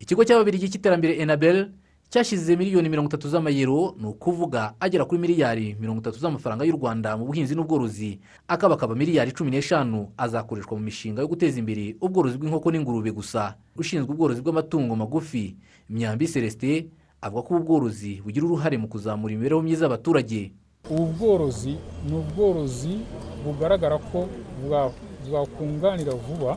[0.00, 1.68] Ikigo cy'ababirigi cy'iterambere enabel
[2.10, 7.16] cyashyize miliyoni mirongo itatu z'amayero ni ukuvuga agera kuri miliyari mirongo itatu z'amafaranga y'u rwanda
[7.16, 8.18] mu buhinzi n'ubworozi.
[8.48, 13.54] Akabakaba miliyari cumi n'eshanu azakoreshwa mu mishinga yo guteza imbere ubworozi bw'inkoko n'ingurube gusa.
[13.76, 15.56] Ushinzwe ubworozi bw'amatungo magufi
[15.90, 16.90] myambi celestin
[17.22, 20.52] avuga ko ubu bworozi bugira uruhare mu kuzamura imibereho myiza y'abaturage.
[20.88, 21.76] Ubu bworozi
[22.08, 22.98] ni ubworozi
[23.44, 24.26] bugaragara ko
[24.64, 24.92] bwa-
[25.28, 26.56] bwakunganira vuba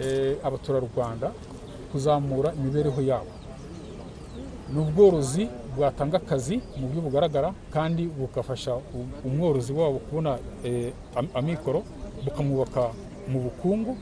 [0.00, 1.32] eh, abaturarwanda
[1.92, 3.30] kuzamura imibereho yabo.
[4.72, 8.72] Ni ubworozi bwatanga akazi mu buryo bugaragara kandi bugafasha
[9.24, 11.82] umworozi wabo kubona eh, am- amikoro
[12.24, 12.90] bukamwubaka
[13.28, 13.96] mu bukungu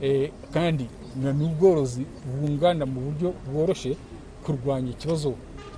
[0.00, 0.86] eh, kandi
[1.16, 3.96] ni ubworozi bwunganira mu buryo bworoshye
[4.44, 5.34] kurwanya ikibazo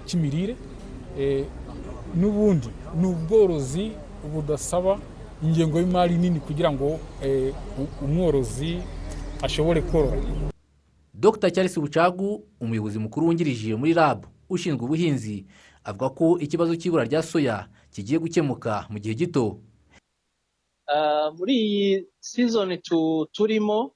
[0.06, 0.56] cy'imirire
[2.16, 2.68] n'ubundi
[3.00, 3.92] ni ubworozi
[4.32, 4.98] budasaba
[5.42, 7.54] ingengo y'imari nini kugira ngo eh,
[8.02, 8.78] umworozi
[9.42, 10.16] ashobore korora.
[11.14, 11.50] Dr.
[11.50, 15.46] Charles bucagu umuyobozi mukuru wungirije muri rab ushinzwe ubuhinzi
[15.84, 19.58] avuga ko ikibazo cy'ibura rya soya kigiye gukemuka mu gihe gito.
[20.88, 23.92] Ah, muri iyi sizoni tu- turimo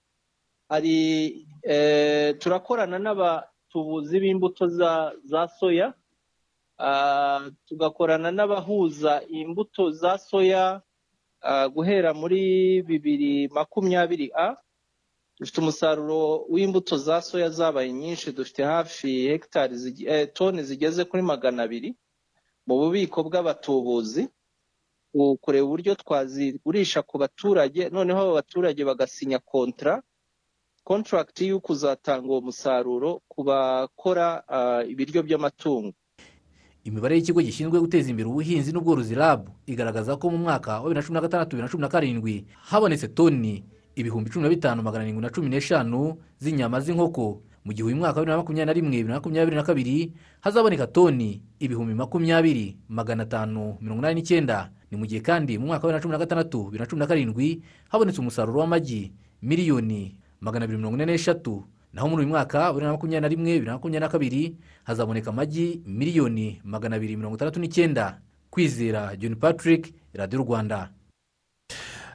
[0.69, 5.95] hari eh, turakorana n'abatubuzi b'imbuto za za soya.
[7.67, 10.83] Tugakorana n'abahuza imbuto za soya
[11.43, 14.57] ah, guhera muri bibiri makumyabiri a.
[15.39, 21.63] Dufite umusaruro w'imbuto za soya zabaye nyinshi dufite hafi hegitari eh, toni zigeze kuri magana
[21.63, 21.95] abiri
[22.67, 24.29] mu bubiko bw'abatubuzi.
[25.13, 30.03] Ku- kureba uburyo twazigurisha ku baturage noneho abo baturage bagasinya kontara
[30.85, 35.95] kontaragiti y'uko uzatanga uwo musaruro ku bakora ah, ibiryo by'amatungo.
[36.89, 41.05] Imibare y'ikigo gishinzwe guteza imbere ubuhinzi n'ubworozi rab igaragaza ko mu mwaka wa bibiri na
[41.05, 42.35] cumi na gatandatu bibiri na cumi na karindwi
[42.73, 47.43] habonetse toni ibihumbi cumi na bitanu magana arindwi na cumi n'eshanu z'inyama z'inkoko.
[47.65, 50.13] Mu gihe uyu mwaka wa bibiri na makumyabiri na rimwe bibiri na makumyabiri na kabiri
[50.41, 54.71] hazaboneka toni ibihumbi makumyabiri magana atanu mirongo inani n'icyenda.
[54.91, 57.01] Ni mu gihe kandi mu mwaka wa bibiri na cumi na gatandatu bibiri na cumi
[57.01, 57.61] na karindwi
[57.93, 61.67] habonetse umusaruro w'amagi miliyoni magana abiri mirongo ine n'eshatu.
[61.93, 64.57] Naho muri uyu mwaka wa bibiri na makumyabiri na rimwe bibiri na makumyabiri na kabiri
[64.85, 68.19] hazaboneka amagi miliyoni magana abiri mirongo itandatu n'icyenda.
[68.51, 70.91] Kwizera john patrick radiyo rwanda.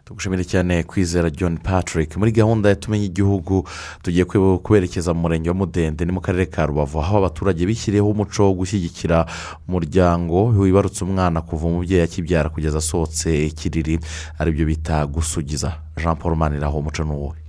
[0.05, 2.17] Tugushimire cyane kwizera john patrick.
[2.17, 3.67] Muri gahunda ya tumenye igihugu
[4.01, 4.25] tugiye
[4.63, 8.53] kwerekeza mu murenge wa mudende ni mu karere ka rubavu aho abaturage bishyiriyeho umuco wo
[8.53, 9.25] gushyigikira
[9.67, 13.99] umuryango wibarutse umwana kuva umubyeyi akibyara kugeza asohotse ikiriri.
[14.39, 15.79] Aribyo bita gusugiza.
[15.97, 17.39] Jean paul maniraho umuco ni uwuhe?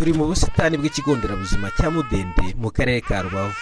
[0.00, 3.52] Turi mu busitani bw'ikigo nderabuzima cya mudende mu karere ka rubavu.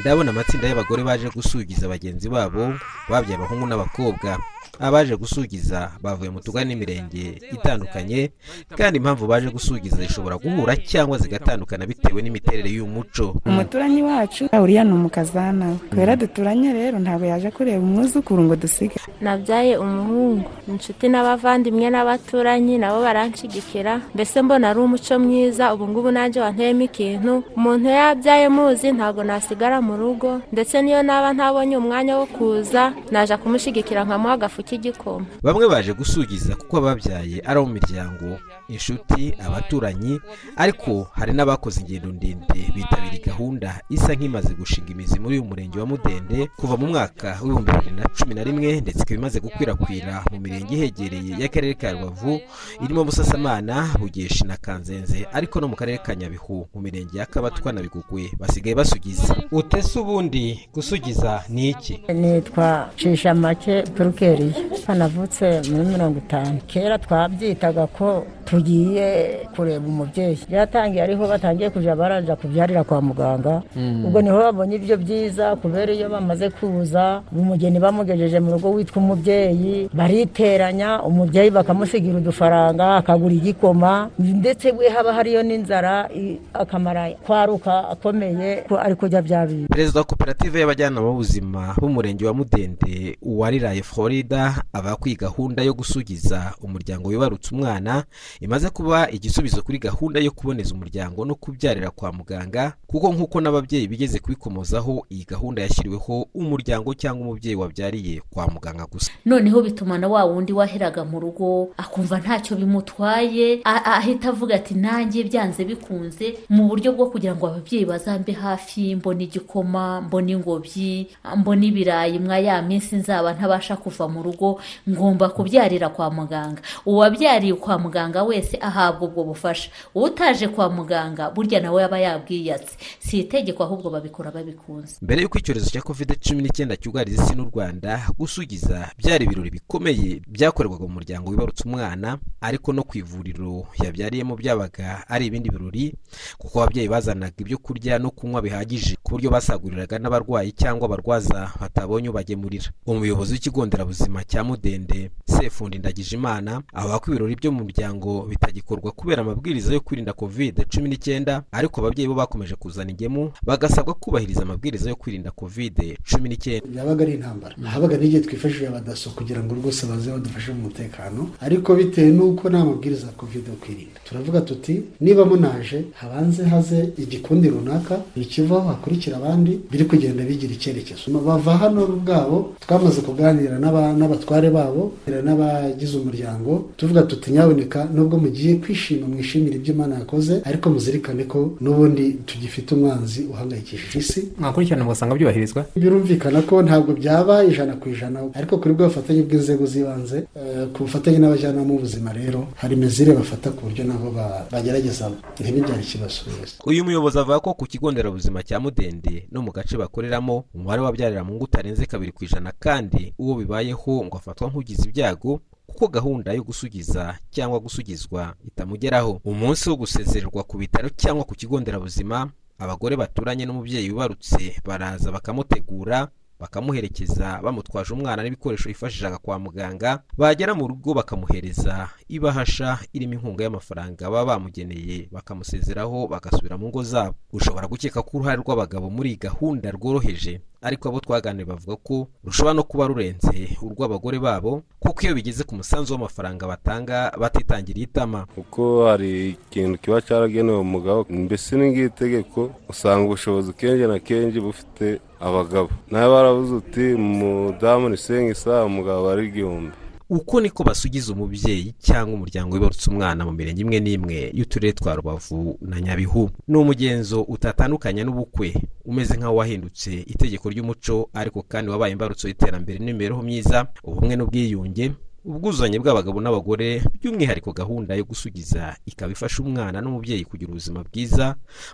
[0.00, 2.76] Ndabona amatsinda y'abagore baje gusugiza bagenzi babo
[3.08, 4.36] babyaye abahungu n'abakobwa.
[4.80, 8.30] Abaje gusugiza bavuye mu tugari n'imirenge itandukanye
[8.76, 14.84] kandi impamvu baje gusugiza zishobora guhura cyangwa zigatandukana bitewe n'imiterere y'uyu muco umuturanyi wacu uriya
[14.84, 21.90] ni umukazana kubera duturanye rero ntabwo yaje kureba umwuzukuru ngo dusige nabyaye umuhungu inshuti n'abavandimwe
[21.90, 27.42] n'abaturanyi nabo baranshigikira mbese mbona ari umuco mwiza ubu ngubu nanjye wanteyemo ikintu.
[27.56, 33.36] Umuntu yabyaye muzi ntabwo nasigara mu rugo ndetse niyo naba ntabonye umwanya wo kuza naje
[33.36, 40.20] kumushyigikira nkamuha agafu k'igikoma bamwe baje gusugiza kuko ababyaye ari abo mu miryango inshuti abaturanyi
[40.56, 42.60] ariko hari n'abakoze ingendo ndende.
[42.74, 47.72] Bitabiriye gahunda isa nk'imaze gushinga imizi muri uyu murenge wa mudende kuva mu mwaka w'ibihumbi
[47.72, 52.40] bibiri na cumi na rimwe ndetse ikaba imaze gukwirakwira mu mirenge ihegereye y'akarere ka rubavu
[52.84, 57.72] irimo busasamana bugeshi na kanzenze ariko no mu karere ka nyabihu mu mirenge ya kabatwa
[57.72, 59.34] na bigugwe basigaye basugiza.
[59.52, 62.00] Utese ubundi gusugiza ni iki?
[62.14, 64.57] Nitwa cishamake turukeriye
[64.94, 66.60] navutse muri mirongo itanu.
[66.66, 70.38] Kera twabyitaga ko tugiye kureba umubyeyi.
[70.48, 73.62] Byatangiye ariho batangiye kujya baraja kubyarira kwa muganga.
[73.76, 74.04] Mm.
[74.06, 79.02] ubwo ni ho babonye ibyo byiza kubera iyo bamaze kuza umugeni bamugejeje mu rugo witwa
[79.02, 86.08] umubyeyi bariteranya umubyeyi bakamusigira udufaranga akagura igikoma ndetse we haba hariyo n'inzara
[86.54, 89.68] akamara kwaruka akomeye ko ari kujya bya bintu.
[89.68, 95.74] Perezida wa koperative y'abajyanama b'ubuzima b'umurenge wa mudende uwariraye florida avuga ko iyi gahunda yo
[95.74, 98.04] gusugiza umuryango wibarutse umwana
[98.40, 103.88] imaze kuba igisubizo kuri gahunda yo kuboneza umuryango no kubyarira kwa muganga kuko nk'uko n'ababyeyi
[103.88, 109.10] bigeze kubikomozaho iyi gahunda yashyiriweho umuryango cyangwa umubyeyi wabyariye kwa muganga gusa.
[109.26, 115.24] Noneho bituma na wa wundi waheraga mu rugo akumva ntacyo bimutwaye ahita avuga ati nanjye
[115.24, 121.64] byanze bikunze mu buryo bwo kugira ngo ababyeyi bazambe hafi mbona igikoma mbona ingobyi mbona
[121.66, 126.62] ibirayi mwa ya minsi nzaba ntabasha kuva mu rugo ngomba kubyarira kwa muganga.
[126.86, 129.70] Uwabyariye kwa muganga wese ahabwa ubwo bufasha.
[129.94, 134.96] Utaje kwa muganga burya nawe aba yabwiyatse si itegeko ahubwo babikora babikunze.
[135.02, 140.20] Mbere y'uko icyorezo cya covid cumi n'icyenda cyugarije isi n'u rwanda gusugiza byari ibirori bikomeye
[140.28, 145.94] byakorerwaga mu muryango wibarutse umwana ariko no ku ivuriro yabyariyemo byabaga ari ibindi birori
[146.38, 152.08] kuko ababyeyi bazanaga ibyo kurya no kunywa bihagije ku buryo basaguriraga n'abarwayi cyangwa abarwaza batabonye
[152.08, 152.70] ubagemurira.
[152.86, 159.22] Umuyobozi w'ikigo nderabuzima cya mudende sefundi ndagijimana avuga ko ibirori byo mu muryango bitagikorwa kubera
[159.22, 164.90] amabwiriza yo kwirinda covid cumi n'icyenda ariko ababyeyi bo bakomeje kuzana ingemu bagasabwa kubahiriza amabwiriza
[164.90, 166.66] yo kwirinda covid cumi n'icyenda.
[166.68, 167.54] Byabaga ari intambara.
[167.64, 172.64] Habaga n'igihe twifashishije abadaso kugira ngo rwose baze badufashe mu mutekano ariko bitewe n'uko nta
[172.64, 173.98] mabwiriza ya covid yo kwirinda.
[174.04, 181.10] Turavuga tuti niba munaje habanze haze igikundi runaka ikivaho hakurikira abandi biri kugenda bigira icyerekezo.
[181.20, 184.92] Bava hano ubwabo twamaze kuganira n'aba- n'abatware babo
[185.24, 191.52] n'abagize umuryango tuvuga tuti nyaboneka nubwo mugiye kwishima mwishimira ibyo imana yakoze ariko muzirikane ko
[191.60, 194.20] n'ubundi tugifite umwanzi uhangayikishije isi.
[194.40, 199.66] Mwakurikirana mugasanga byubahirizwa birumvikana ko ntabwo byaba ijana ku ijana ariko kuri bwo bufatanye bw'inzego
[199.66, 205.12] z'ibanze eh, ku bufatanye n'abajyanama b'ubuzima rero hari mezire bafata ku buryo nabo ba- bagerageza
[205.40, 206.20] ntibibyare ikibazo
[206.66, 211.24] uyu muyobozi avuga ko ku kigo nderabuzima cya mudende no mu gace bakoreramo umubare w'abyarira
[211.24, 215.40] mu ngo utarenze kabiri ku ijana kandi uwo bibayeho ngo afatwa nk'ugize ibyago
[215.78, 219.20] kuko gahunda yo gusugiza cyangwa gusugizwa itamugeraho.
[219.24, 226.08] Umunsi wo gusezererwa ku bitaro cyangwa ku kigo nderabuzima abagore baturanye n'umubyeyi wibarutse baraza bakamutegura
[226.40, 234.10] bakamuherekeza bamutwaje umwana n'ibikoresho yifashishaga kwa muganga bagera mu rugo bakamuhereza ibahasha irimo inkunga y'amafaranga
[234.10, 237.14] baba bamugeneye bakamusezeraho bagasubira mu ngo zabo.
[237.32, 240.42] Ushobora gukeka ko uruhare rw'abagabo muri iyi gahunda rworoheje?
[240.62, 245.54] Ariko abo twaganiriye bavuga ko rushobora no kuba rurenze urw'abagore babo kuko iyo bigeze ku
[245.54, 248.26] musanzu w'amafaranga batanga batitangiriye itama.
[248.34, 255.00] Kuko hari ikintu kiba cyaragenewe umugabo mbese n'ingiri tegeko usanga ubushobozi kenshi na kenshi bufite
[255.20, 255.70] abagabo.
[255.90, 259.74] Nawe barabuze uti umudamu ni senga isaha umugabo ari igihumbi.
[260.10, 265.58] Uko niko basugiza umubyeyi cyangwa umuryango wibarutse umwana mu mirenge imwe n'imwe y'uturere twa rubavu
[265.60, 268.54] na nyabihu ni umugenzo utatandukanye n'ubukwe.
[268.84, 274.92] Umeze nk'aho wahindutse itegeko ry'umuco ariko kandi wabaye imbarutso y'iterambere n'imibereho myiza ubumwe n'ubwiyunge
[275.28, 281.26] ubwuzuzanye bw'abagabo n'abagore by'umwihariko gahunda yo gusugiza ikaba ifasha umwana n'umubyeyi kugira ubuzima bwiza.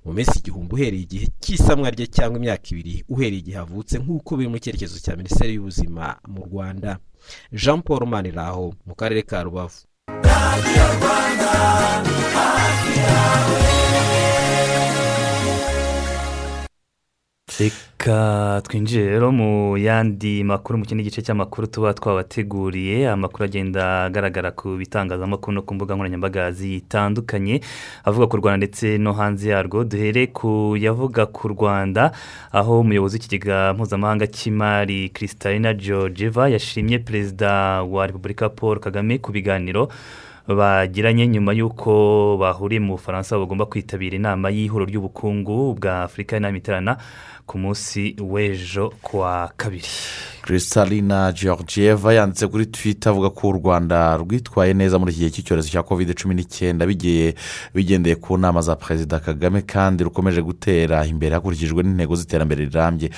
[0.04, 4.48] Mu minsi igihumbi uhereye igihe cy'isamwa rye cyangwa imyaka ibiri uhereye igihe avutse nk'uko biri
[4.52, 6.90] mu cyerekezo cya minisiteri y'ubuzima mu rwanda.
[7.60, 9.78] Jean paul maniraho mu karere ka rubavu.
[17.60, 23.08] Reka twinjire rero mu yandi makuru mu kindi gice cy'amakuru tuba twabateguriye.
[23.08, 27.60] Amakuru agenda agaragara ku bitangazamakuru no ku mbuga nkoranyambaga zitandukanye
[28.04, 29.84] avuga ku rwanda ndetse no hanze yarwo.
[29.84, 32.10] Duhere ku yavuga ku rwanda
[32.52, 39.88] aho umuyobozi w'ikigega mpuzamahanga cy'imari christalina georgieva yashimye perezida wa repubulika paul kagame ku biganiro
[40.44, 47.00] bagiranye nyuma y'uko bahuriye mu bufaransa bagomba kwitabira inama y'ihuriro ry'ubukungu bwa afurika y'inama
[47.46, 49.88] ku munsi w'ejo kuwa kabiri.
[50.42, 55.68] Christalina georgieva yanditse kuri twita avuga ko u rwanda rwitwaye neza muri iki gihe cy'icyorezo
[55.72, 56.84] cya covid cumi n'icyenda.
[57.74, 63.10] Bigendeye ku nama za perezida kagame kandi rukomeje gutera imbere hakurikijwe n'intego z'iterambere rirambye.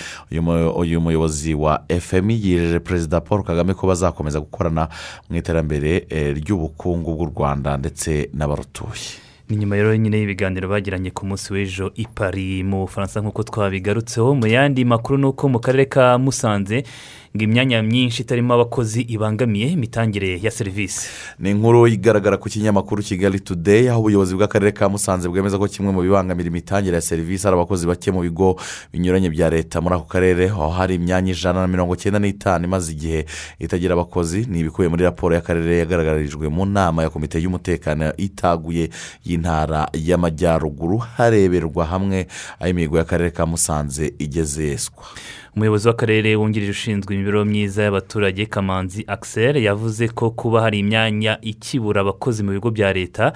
[0.77, 4.89] Uyu muyobozi wa fmi yijeje perezida paul kagame ko bazakomeza gukorana
[5.31, 9.26] mu iterambere eh, ry'ubukungu bw'u rwanda ndetse n'abarutuye.
[9.49, 14.35] Ni nyuma rero nyine y'ibiganiro bagiranye ku munsi w'ejo i Paris mu bufaransa nk'uko twabigarutseho.
[14.35, 16.83] Mu yandi makuru ni uko mu karere ka musanze
[17.35, 21.09] ngo imyanya myinshi itarimo abakozi ibangamiye imitangire ya serivisi.
[21.39, 25.93] Ni inkuru igaragara ku kinyamakuru kigali today aho ubuyobozi bw'akarere ka musanze bwemeza ko kimwe
[25.93, 28.57] mu bibangamira imitangire ya serivisi ari abakozi bake mu bigo
[28.93, 29.81] binyuranye bya leta.
[29.81, 33.27] Muri ako karere aho hari imyanya ijana na mirongo icyenda n'itanu imaze igihe
[33.59, 34.47] itagira abakozi.
[34.49, 38.89] Ni ibikubiye muri raporo y'akarere yagaragarijwe mu nama ya komite y'umutekano itaguye
[39.25, 42.27] y'intara y'amajyaruguru hareberwa hamwe
[42.61, 45.05] aho imihigo y'akarere ka musanze igeze yeswa
[45.57, 52.01] umuyobozi w'akarere wungirije ushinzwe imibereho myiza y'abaturage kamanzi axel yavuze ko kuba hari imyanya ikibura
[52.01, 53.33] abakozi mu bigo bya leta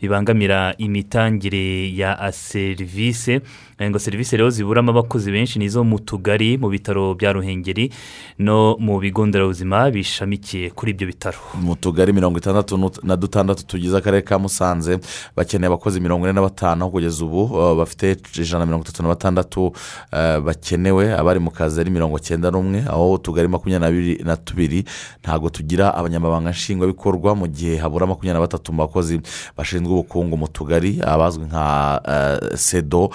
[0.00, 3.40] bibangamira imitangire ya serivisi
[3.82, 7.90] ngo serivisi rero ziburamo abakozi benshi ni izo mu tugari mu bitaro bya ruhengeri
[8.38, 11.38] no mu bigo nderabuzima bishamikiye kuri ibyo bitaro.
[11.60, 14.98] Mu tugari mirongo itandatu na dutandatu tugize akarere ka musanze
[15.36, 19.08] bakeneye abakozi mirongo ine na batanu kugeza ubu uh, bafite ijana na mirongo itatu na
[19.08, 24.84] batandatu uh, bakenewe abari mu kazi ari mirongo cyenda n'umwe aho utugari makumyabiri na tubiri
[25.22, 29.20] ntabwo tugira abanyamabanga nshingwabikorwa mu gihe habura makumyabiri na batatu mu bakozi
[29.56, 31.64] bashinzwe ubukungu mu tugari abazwi nka
[32.06, 33.10] uh, sedo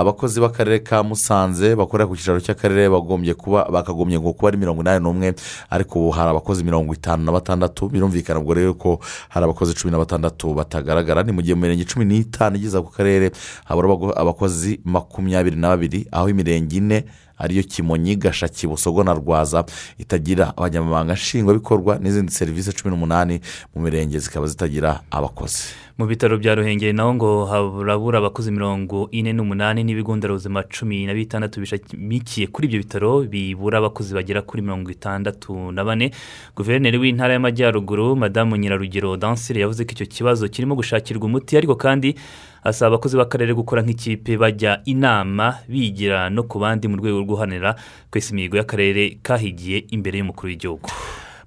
[0.00, 4.80] abakozi b'akarere ka musanze bakorera ku cyicaro cy'akarere bagombye kuba bakagombye ngo kuba ari mirongo
[4.82, 5.34] inani n'umwe
[5.70, 9.92] ariko ubu hari abakozi mirongo itanu na batandatu birumvikana ubwo rero ko hari abakozi cumi
[9.92, 11.22] na batandatu batagaragara.
[11.22, 13.30] Ni mu gihe mu mirenge cumi n'itanu igize ako karere
[13.64, 17.04] habura abakozi makumyabiri na babiri aho imirenge ine
[17.40, 19.64] ariyo kimonyi gashaki busogo na rwaza
[19.98, 23.40] itagira abanyamabanga nshingwabikorwa n'izindi serivisi cumi n'umunani
[23.74, 25.72] mu mirenge zikaba zitagira abakozi.
[26.00, 31.12] Mu bitaro bya ruhengeri naho ngo harabura abakozi mirongo ine n'umunani n'ibigo nderabuzima cumi na
[31.12, 36.10] bitandatu bishamikiye kuri ibyo bitaro bibura abakozi bagera kuri mirongo itandatu na bane.
[36.56, 42.16] Guverineri w'intara y'amajyaruguru madamu nyirarugero dansire yavuze ko icyo kibazo kirimo gushakirwa umuti ariko kandi
[42.64, 47.76] asaba abakozi b'akarere gukora nk'ikipe bajya inama bigira no ku bandi mu rwego rwo guharanira
[48.08, 50.88] kwesa imihigo y'akarere kahigiye imbere y'umukuru w'igihugu.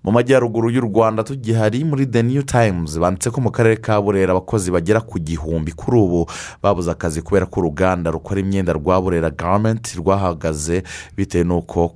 [0.04, 4.32] Mu majyaruguru y'u rwanda tugihari muri the new times banditse ko mu karere ka burera
[4.32, 5.72] abakozi bagera ku gihumbi.
[5.72, 6.28] Kuri ubu
[6.64, 10.84] babuze akazi kubera ko uruganda rukora imyenda rwa burera garamenti rwahagaze
[11.18, 11.96] bitewe n'uko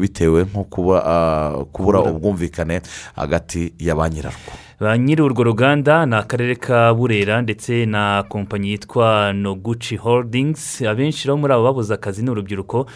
[0.00, 0.64] bitewe nko
[1.72, 2.80] kubura ubwumvikane
[3.16, 4.52] hagati ya ba nyirarwo.
[4.80, 10.82] Ba nyiri urwo ruganda ni akarere ka burera ndetse na kompanyi yitwa noguci holdings.
[10.82, 12.86] Abenshi muri abo babuze akazi ni urubyiruko.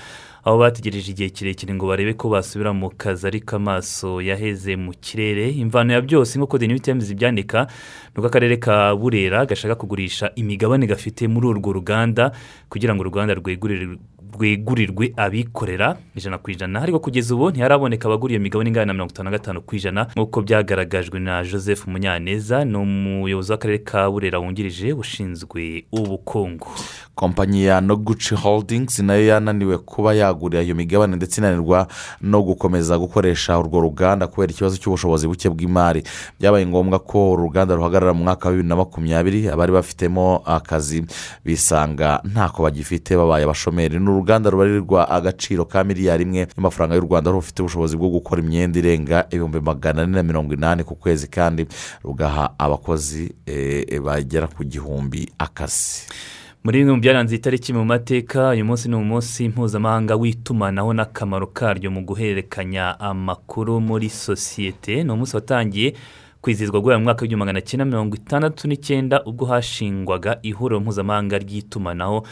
[0.45, 5.51] Aho bategereje igihe kirekire ngo barebe ko basubira mu kazi ariko amaso yaheze mu kirere.
[5.51, 7.67] Imvano ya byose nk'uko new times ibyandika
[8.15, 12.33] ni uko akarere ka burera gashaka kugurisha imigabane gafite muri urwo ruganda
[12.69, 13.99] kugira ngo uruganda rwegurire
[14.35, 15.97] rwegurirwe abikorera.
[16.17, 16.83] Ijana ku ijana.
[16.83, 20.07] Ariko kugeza ubu ntiharaboneka abagura iyo migabane ingana na mirongo itanu na gatanu ku ijana
[20.17, 26.67] nk'uko byagaragajwe na joseph munyaneza ni umuyobozi w'akarere ka burera wungirije ushinzwe ubukungu.
[27.15, 31.87] Kompanyi ya noguci holdings na yo yananiwe kuba yagurira iyo migabane ndetse inanirwa
[32.21, 36.03] no gukomeza gukoresha urwo ruganda kubera ikibazo cy'ubushobozi buke bw'imari.
[36.41, 41.05] Byabaye ngombwa ko uru ruganda ruhagarara mu mwaka wa bibiri na makumyabiri abari bafitemo akazi
[41.45, 43.99] bisanga ntako bagifite babaye abashomeri.
[44.01, 48.79] Ni uruganda rubarirwa agaciro ka miliyari imwe y'amafaranga y'u rwanda rufite ubushobozi bwo gukora imyenda
[48.79, 51.67] irenga ibihumbi magana ane na mirongo inani ku kwezi kandi
[52.05, 53.35] rugaha abakozi
[54.05, 56.09] bagera ku gihumbi akazi.
[56.65, 61.91] Muri bimwe mu byaranze itariki mu mateka uyu munsi ni umunsi mpuzamahanga w'itumanaho n'akamaro karyo
[61.91, 65.03] mu guhererekanya amakuru muri sosiyete.
[65.05, 65.95] Ni umunsi watangiye
[66.41, 72.27] kwizihizwa guhera mu mwaka w'igihumbi magana cyenda mirongo itandatu n'icyenda ubwo hashingwaga ihuriro mpuzamahanga ry'itumanaho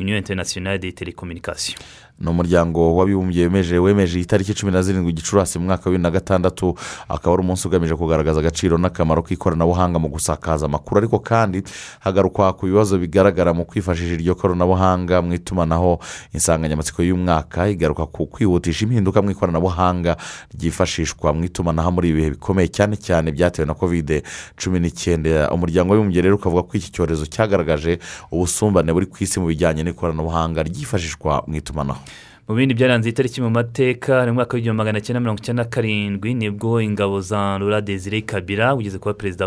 [0.00, 1.78] uniyo interinasiyonari de telekominikasiyo
[2.18, 6.10] ni umuryango w'abibumbye wemeje wemeje itariki cumi na zirindwi gicurasi mu mwaka wa bibiri na
[6.10, 6.74] gatandatu
[7.08, 10.98] akaba ari umunsi ugamije kugaragaza agaciro n'akamaro k'ikoranabuhanga mu gusakaza amakuru.
[10.98, 11.62] Ariko kandi
[12.00, 15.98] hagarukwa ku bibazo bigaragara mu kwifashisha iryo koranabuhanga mu itumanaho.
[16.32, 20.16] Insanganyamatsiko y'umwaka igaruka ku kwihutisha impinduka mu ikoranabuhanga
[20.54, 24.22] ryifashishwa mu itumanaho muri ibi bihe bikomeye cyane cyane byatewe na kovide
[24.54, 25.50] cumi n'icyenda.
[25.50, 27.98] Umuryango w'abibumbye rero ukavuga ko iki cyorezo cyagaragaje
[28.30, 32.00] ubusumbane buri ku isi mu bijyanye n'ikoranabuhanga ryifashishwa mu itumanaho.
[32.48, 36.34] Mu bindi byaranze itariki mu mateka mu mwaka w'igihumbi magana cyenda mirongo icyenda na karindwi
[36.34, 39.46] ni bwo ingabo za rura desire kabira ugeze kuba perezida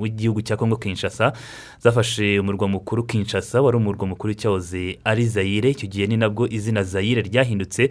[0.00, 1.32] w'igihugu cya kongo kinshasa
[1.80, 6.82] zafashe umurwa mukuru kinshasa wari umurwa mukuru cyahoze ari zayire icyo gihe ni nabwo izina
[6.82, 7.88] zayire ryahindutse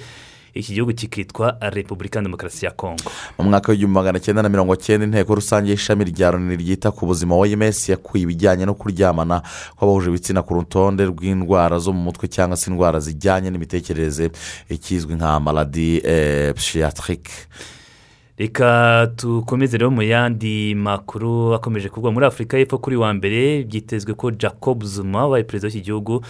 [0.54, 3.04] iki gihugu kikitwa repubulika demokarasi ya kongo
[3.40, 7.06] mu mwaka w'igihumbi magana cyenda na mirongo cyenda inteko rusange y'ishami rya loni ryita ku
[7.06, 9.42] buzima oms yakuye ibijyanye no kuryamana
[9.76, 14.32] kw'abahuje ibitsina ku rutonde rw'indwara zo mu mutwe cyangwa se indwara zijyanye n'imitekerereze
[14.70, 16.02] ikizwi nka maladi
[16.56, 17.32] psiyatirike
[18.38, 24.14] reka dukomeze rero mu yandi makuru akomeje kugwa muri afurika y'epfo kuri wa mbere byitezwe
[24.14, 26.24] ko jacob zuma wabaye perezida w'iki gihugu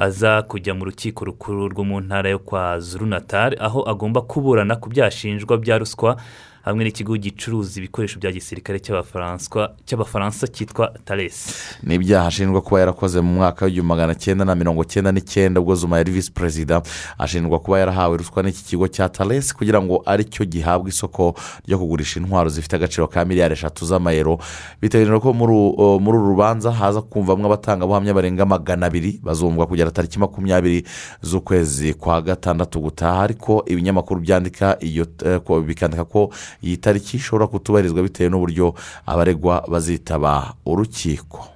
[0.00, 4.76] aza kujya mu rukiko rukuru rwo mu ntara yo kwa zuru natali aho agomba kuburana
[4.80, 6.16] ku byashinjwa bya ruswa
[6.62, 13.32] hamwe n'ikigo gicuruza ibikoresho bya gisirikare cy'Abafaransa- cyitwa taresi ni ibyaha ashinjwa kuba yarakoze mu
[13.34, 16.82] mwaka w'igihumbi magana cyenda na mirongo cyenda n'icyenda ubwo zuma yari visi perezida
[17.18, 21.34] ashinjwa kuba yarahawe ruswa n'iki kigo cya taresi kugira ngo ari cyo gihabwe isoko
[21.66, 24.38] ryo kugurisha intwaro zifite agaciro ka miliyari eshatu z'amayero.
[24.80, 30.84] Biteganyijwe ko muri uru- rubanza haza kumvamo abatangabuhamya barenga magana abiri bazumvwa kugera tariki makumyabiri
[31.22, 36.30] z'ukwezi kwa gatandatu gutaha ariko ibinyamakuru byandika iyo eh, bikandika ko
[36.62, 38.74] iyi tariki ishobora kutubahirizwa bitewe n'uburyo
[39.06, 41.48] abaregwa bazitaba urukiko.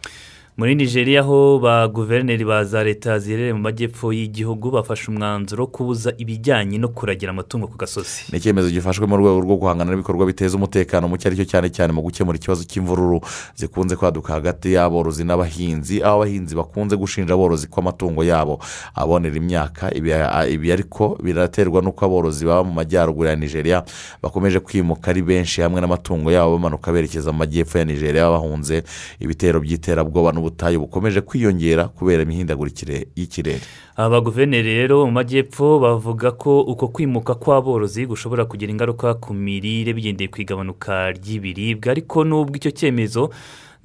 [0.57, 5.67] Muri nigeria ho ba guverineri ba za leta ziherereye mu majyepfo y'igihugu bafashe umwanzuro wo
[5.71, 8.31] kubuza ibijyanye no kuragira amatungo ku gasozi.
[8.33, 11.91] Ni icyemezo gifashwe mu rwego rwo guhangana n'ibikorwa biteza umutekano muke ari cyo cyane cyane
[11.93, 13.19] mu gukemura ikibazo cy'imvururu
[13.59, 18.63] zikunze kwaduka hagati y'aborozi n'abahinzi aho abahinzi bakunze gushinja aborozi ko amatungo yabo
[18.95, 23.83] abonera imyaka ibi ariko biraterwa n'uko aborozi baba mu majyaruguru ya nigeria
[24.23, 28.87] bakomeje kwimuka ari benshi hamwe n'amatungo yabo bamanuka berekeza mu majyepfo ya nigeria bahunze
[29.19, 33.61] ibitero by'iterabwoba n'ubutayu bukomeje kwiyongera kubera imihindagurikire y'ikirere.
[33.97, 39.93] Aba guverineri rero mu majyepfo bavuga ko uko kwimuka kw'aborozi gushobora kugira ingaruka ku mirire
[39.97, 43.31] bigendeye ku igabanuka ry'ibiribwa ariko n'ubwo icyo cyemezo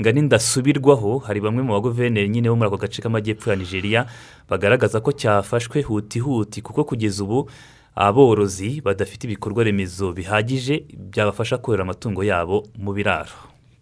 [0.01, 4.01] ngani ndasubirwaho hari bamwe mu baguverineri nyine bo muri ako gace k'amajyepfo ya nigeria
[4.49, 7.47] bagaragaza ko cyafashwe huti huti kuko kugeza ubu
[7.95, 13.31] aborozi badafite ibikorwa remezo bihagije byabafasha korora amatungo yabo mu biraro.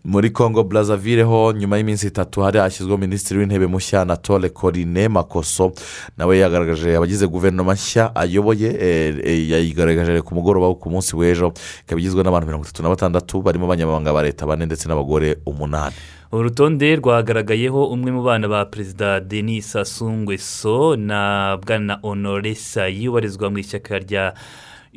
[0.05, 5.71] Muri congo brazzaville ho nyuma y'iminsi itatu hari hashyizweho minisitiri w'intebe mushya anatole corine makoso.
[6.17, 11.53] Nawe yagaragaje abagize guverinoma nshya ayoboye eh, eh, yayigaragaje ku mugoroba ku munsi w'ejo.
[11.83, 15.95] Ikaba igizwe n'abantu mirongo itatu na batandatu barimo abanyamabanga ba leta bane ndetse n'abagore umunani.
[16.31, 23.57] Urutonde rwagaragayeho umwe mu bana ba perezida denis asungweso na bwana honore sayi ubarizwa mu
[23.59, 24.33] ishyaka rya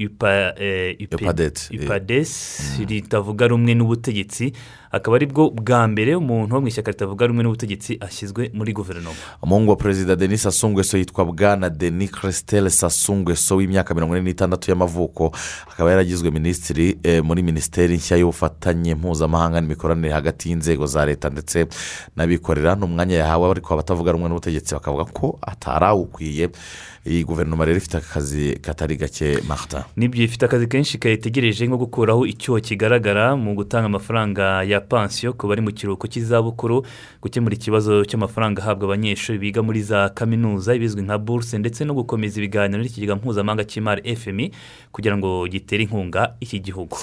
[0.07, 0.97] upa eh,
[1.83, 4.53] upadesi ritavuga rumwe n'ubutegetsi.
[4.91, 9.17] Akaba ari bwo bwa mbere umuntu wo mu ishyaka ritavuga rumwe n'ubutegetsi ashyizwe muri guverinoma.
[9.43, 15.33] Umuhungu wa perezida denis asungweso yitwa bwana denis christelle sasungweso w'imyaka mirongo ine n'itandatu y'amavuko
[15.73, 21.67] akaba yaragizwe minisitiri eh, muri minisiteri nshya y'ubufatanye mpuzamahanga n'imikoranire hagati y'inzego za leta ndetse
[22.17, 22.75] n'abikorera.
[22.75, 26.49] Ni umwanya yahawe ariko abatavuga rumwe n'ubutegetsi bakavuga ko atarawukwiye
[27.07, 31.77] iyi guverinoma rero ifite akazi katari gake marita ni byo ifite akazi kenshi kayitegereje nko
[31.79, 36.83] gukuraho icyuho kigaragara mu gutanga amafaranga ya pansiyo ku bari mu kiruhuko cy'izabukuru
[37.23, 42.39] gukemura ikibazo cy'amafaranga ahabwa abanyeshuri biga muri za kaminuza ibizwi nka buruse ndetse no gukomeza
[42.41, 44.51] ibiganiro n'ikigega mpuzamahanga cy'imari fmi
[44.93, 46.97] kugira ngo gitere inkunga iki gihugu.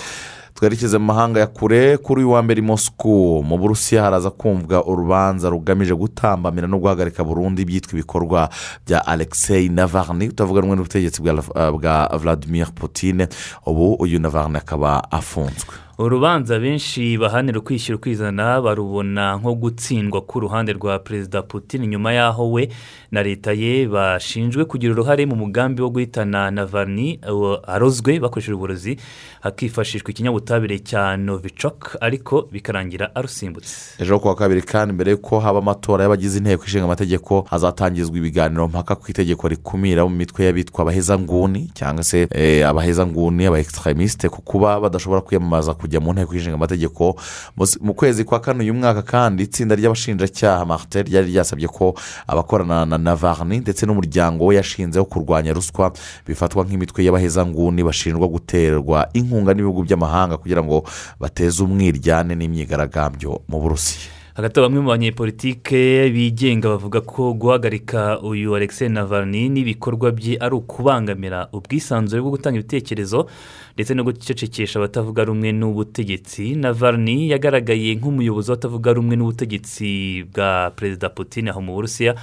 [0.58, 5.50] Twerekeze mu mahanga ya kure kuri uyu wa mbere moscou mu burusiya haraza kumvwa urubanza
[5.50, 8.50] rugamije gutambamira no guhagarika burundu ibyitwa ibikorwa
[8.88, 13.28] bya alexei navarni utavuga rumwe n'ubutegetsi bwa vladimir Putin.
[13.66, 15.78] Ubu uyu navarni akaba afunzwe.
[16.00, 21.88] Urubanza benshi bahanira ukwishyura ukizana barubona nko gutsindwa k'uruhande rwa perezida Putin.
[21.88, 22.70] Nyuma y'aho we
[23.12, 27.20] na leta ye bashinjwe kugira uruhare mu mugambi wo guhitana navarni
[27.68, 28.98] arozwe bakoresheje uburozi
[29.42, 34.04] hakifashishwa ikinyabutabire cya novichok ariko bikarangira arusimbutse.
[34.04, 38.96] Ejo kuwa kabiri kandi mbere y'uko haba amatora y'abagize inteko ishinga amategeko hazatangizwa ibiganiro mpaka
[38.96, 44.80] ku itegeko rikumira mu mitwe y'abitwa abahezanguni cyangwa se eh, abahezanguni aba ekisitremisite ku kuba
[44.80, 47.16] badashobora kwiyamamaza kujya mu nteko ishinga amategeko.
[47.56, 51.96] Mu- kwezi kwa kane uyu mwaka kandi itsinda ry'abashinjacyaha marite ryari ryasabye ko
[52.28, 55.92] abakorana na navarni ndetse n'umuryango we yashinze wo kurwanya ruswa
[56.28, 60.84] bifatwa nk'imitwe y'abahezanguni bashinjwa guterwa inkunga n'ibihugu by'amahanga kugira ngo
[61.20, 64.17] bateze umwiryane n'imyigaragambyo mu burusiya.
[64.38, 71.50] Hagati bamwe mu banyepolitike bigenga bavuga ko guhagarika uyu alexei navarni n'ibikorwa bye ari ukubangamira
[71.54, 73.26] ubwisanzure bwo gutanga ibitekerezo
[73.74, 76.54] ndetse no gucecekesha abatavuga rumwe n'ubutegetsi.
[76.56, 79.90] Navarni yagaragaye nk'umuyobozi w'abatavuga rumwe n'ubutegetsi
[80.30, 82.14] bwa perezida Putin aho mu burusiya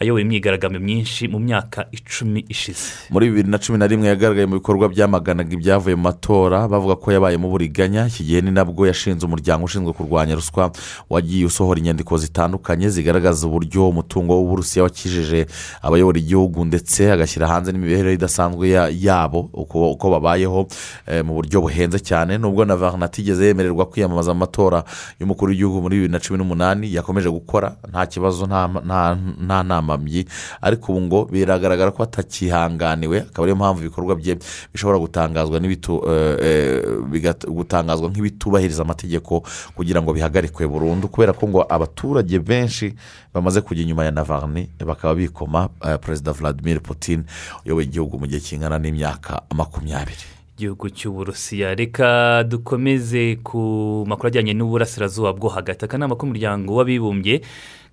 [0.00, 3.10] ayoboye imyigaragambyo myinshi mu myaka icumi ishize.
[3.10, 7.12] Muri bibiri na cumi na rimwe yagaragaye mu bikorwa byamaganaga ibyavuye mu matora bavuga ko
[7.12, 10.70] yabaye mu buriganya iki gihe ni nabwo yashinze umuryango ushinzwe kurwanya ruswa
[11.10, 15.46] wagiye usohora inyandiko zitandukanye zigaragaza uburyo umutungo w'uburusiya wakijije
[15.82, 20.66] abayobora igihugu ndetse agashyira hanze n'imibereho idasanzwe ya- yabo uko babayeho
[21.06, 22.38] eh, mu buryo buhenze cyane.
[22.38, 24.84] Nubwo na varna atigeze yemererwa kwiyamamaza mu matora
[25.20, 30.26] y'umukuru w'igihugu muri bibiri na cumi n'umunani yakomeje gukora nta kibazo nta nama mbi
[30.60, 34.38] ariko ubu ngo biragaragara ko atakihanganiwe akaba ariyo mpamvu ibikorwa bye
[34.72, 39.42] bishobora gutangazwa eh, eh, gutangazwa nk'ibitubahiriza amategeko
[39.74, 41.08] kugira ngo bihagarikwe burundu.
[41.08, 42.94] Kubera ko ngo abaturage benshi
[43.34, 47.24] bamaze kujya inyuma ya navarni bakaba bikoma eh, perezida vladimir putin
[47.64, 50.37] uyoboye igihugu mu gihe kingana n'imyaka makumyabiri.
[50.58, 51.74] Igihugu cy'uburusiya.
[51.74, 55.84] Reka dukomeze ku makuru ajyanye n'uburasirazuba bwo hagati.
[55.86, 57.40] Akanama k'umuryango w'abibumbye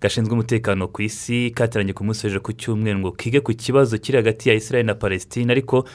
[0.01, 4.17] gashinzwe umutekano ku isi kateranye ku munsi w'ejo ku cyumweru ngo kige ku kibazo kiri
[4.17, 5.85] hagati ya israel na palestine ariko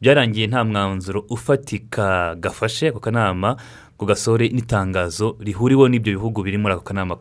[0.00, 3.56] byarangiye nta mwanzuro ufatika gafashe ako kanama
[4.00, 7.16] ngo gasore n'itangazo rihuriweho n'ibyo bihugu biri muri ako kanama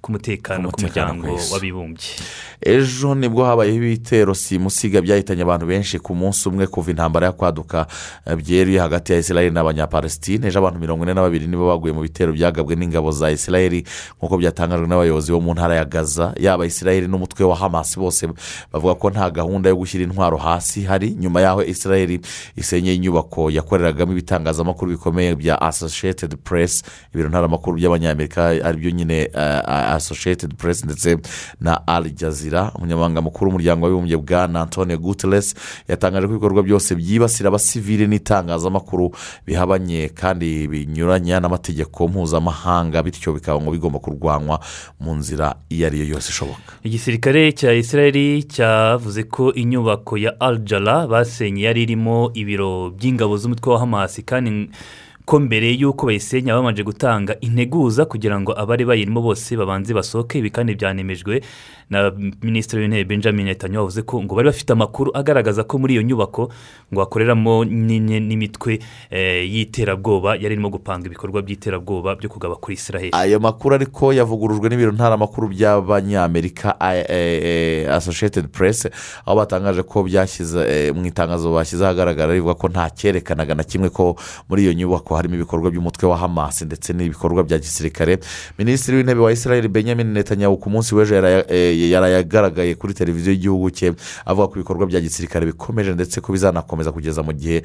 [0.00, 2.16] k'umutekano k'umuryango w'abibumbye.
[2.64, 7.32] Ejo ni bwo habayeho ibitero simusiga byahitanye abantu benshi ku munsi umwe kuva intambara yo
[7.36, 7.86] kwaduka
[8.24, 10.48] byeruye hagati ya israel n'abanyapalestine.
[10.48, 13.84] Ejo abantu mirongo ine na babiri nibo baguye mu bitero byagabwe n'ingabo za israel
[14.16, 16.32] nk'uko byatangajwe n'abayobozi bo mu ntara ya gaza.
[16.40, 18.32] Yaba israel n'umutwe wa hamas bose
[18.72, 20.88] bavuga ko nta gahunda yo gushyira intwaro hasi.
[20.88, 22.16] Hari nyuma y'aho israel
[22.56, 26.82] isenyeye inyubako yakoreragamo ibitangazamakuru bikomeye bya associated press
[27.14, 29.30] ibiro ntaramakuru by'abanyamerika ari byo nyine
[29.96, 31.16] associated press ndetse
[31.60, 32.72] na al jazeera.
[32.74, 35.54] Umunyamabanga mukuru w'umuryango w'abibumbye bwa antonio guterres
[35.88, 39.10] yatangaje ko ibikorwa byose byibasira abasivili n'itangazamakuru
[39.46, 44.60] bihabanye kandi binyuranya n'amategeko mpuzamahanga bityo bikaba ngo bigomba kurwanywa
[45.00, 46.72] mu nzira iyo ari yo yose ishoboka.
[46.82, 53.72] Igisirikare cya israel cyavuze ko inyubako ya al jala basenye yari irimo ibiro by'ingabo z'umutwe
[53.72, 54.70] wa hamasi kandi
[55.32, 60.50] ko mbere y'uko bayisenya babanje gutanga integuza kugira ngo abari bayirimo bose babanze basohoke ibi
[60.52, 61.40] kandi byanemejwe
[61.90, 62.12] na
[62.42, 66.52] minisitiri w'intebe benjamin netanyahu wavuze ko ngo bari bafite amakuru agaragaza ko muri iyo nyubako
[66.92, 68.78] ngo hakoreramo n'imitwe
[69.48, 73.10] y'iterabwoba yari irimo gupanga ibikorwa by'iterabwoba byo kugaba kuri israel.
[73.12, 76.76] Ayo makuru ariko yavugurujwe n'ibiro ntaramakuru by'abanyamerika
[77.88, 78.84] associated press
[79.24, 84.16] aho batangaje ko byashyize mu itangazo bashyize ahagaragara rivuga ko nta cyerekanaga na kimwe ko
[84.48, 88.18] muri iyo nyubako harimo ibikorwa by'umutwe wa hamas ndetse n'ibikorwa bya gisirikare.
[88.58, 91.14] Minisitiri w'intebe wa israel benjamin netanyahu ku munsi w'ejo
[91.94, 93.94] yarayagaragaye kuri televiziyo y'igihugu cye
[94.26, 97.62] avuga ko ibikorwa bya gisirikare bikomeje ndetse ko bizanakomeza kugeza mu gihe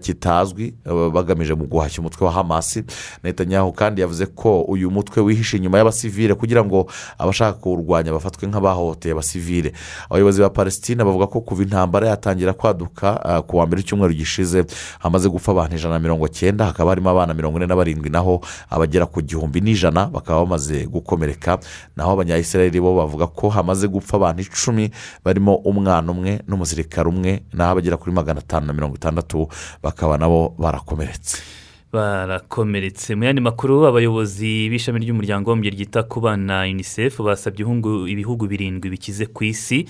[0.00, 0.74] kitazwi
[1.12, 2.78] bagamije mu guhashya umutwe wa hamas.
[3.24, 9.12] Netanyahu kandi yavuze ko uyu mutwe wihishe inyuma y'abasivile kugira ngo abashaka kuwurwanya bafatwe nk'abahohoteye
[9.12, 9.72] abasivile.
[10.10, 14.64] Abayobozi ba palestine bavuga ko kuva intambara yatangira kwaduka ku wa mbere w'icyumweru gishize
[14.98, 18.40] hamaze gupfa abantu ijana na mirongo cyenda hakaba harimo abana mirongo ine na barindwi naho
[18.70, 21.58] abagera ku gihumbi n'ijana bakaba bamaze gukomereka.
[21.96, 24.90] Naho abanyayisirayeli bo bavuga ko hamaze gupfa abantu icumi
[25.24, 29.48] barimo umwana umwe n'umusirikare umwe naho abagera kuri magana atanu na mirongo itandatu
[29.82, 31.42] bakaba nabo barakomeretse.
[31.92, 33.14] Barakomeretse.
[33.16, 37.64] Mu yandi makuru abayobozi b'ishami ry'umuryango w'umubyeyi ryita ku bana unicef basabye
[38.12, 39.88] ibihugu birindwi bikize ku isi.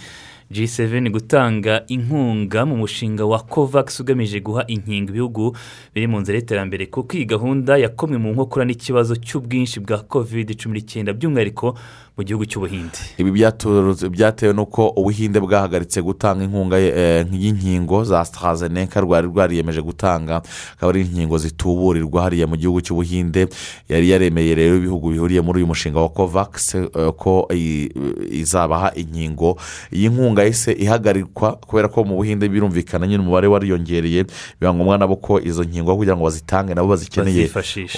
[0.53, 5.57] G7 gutanga inkunga mu mushinga wa covax ugamije guha inkingo ibihugu
[5.95, 10.81] biri mu nzira y'iterambere kuko iyi gahunda yakomwe mu nkokora n'ikibazo cy'ubwinshi bwa covid cumi
[10.81, 11.77] n'icyenda by'umwihariko
[12.19, 12.99] mu gihugu cy'ubuhinde.
[13.19, 13.31] Ibi
[14.11, 16.79] byatewe n'uko ubuhinde bwahagaritse gutanga inkunga
[17.31, 20.43] y'inkingo za sitarazeneka rwari rwariyemeje gutanga.
[20.75, 23.47] Akaba ari inkingo zituburirwa hariya mu gihugu cy'ubuhinde.
[23.89, 26.75] Yari yaremeye rero ibihugu bihuriye muri uyu mushinga wa covax
[27.17, 27.47] ko
[28.31, 29.55] izabaha inkingo.
[29.95, 34.27] Iyi nkunga yahise ihagarikwa kubera ko mu buhinde birumvikana nyine umubare wariyongereye.
[34.61, 37.47] Biba ngombwa nabo ko izo nkingo kugira ngo bazitange nabo bazikeneye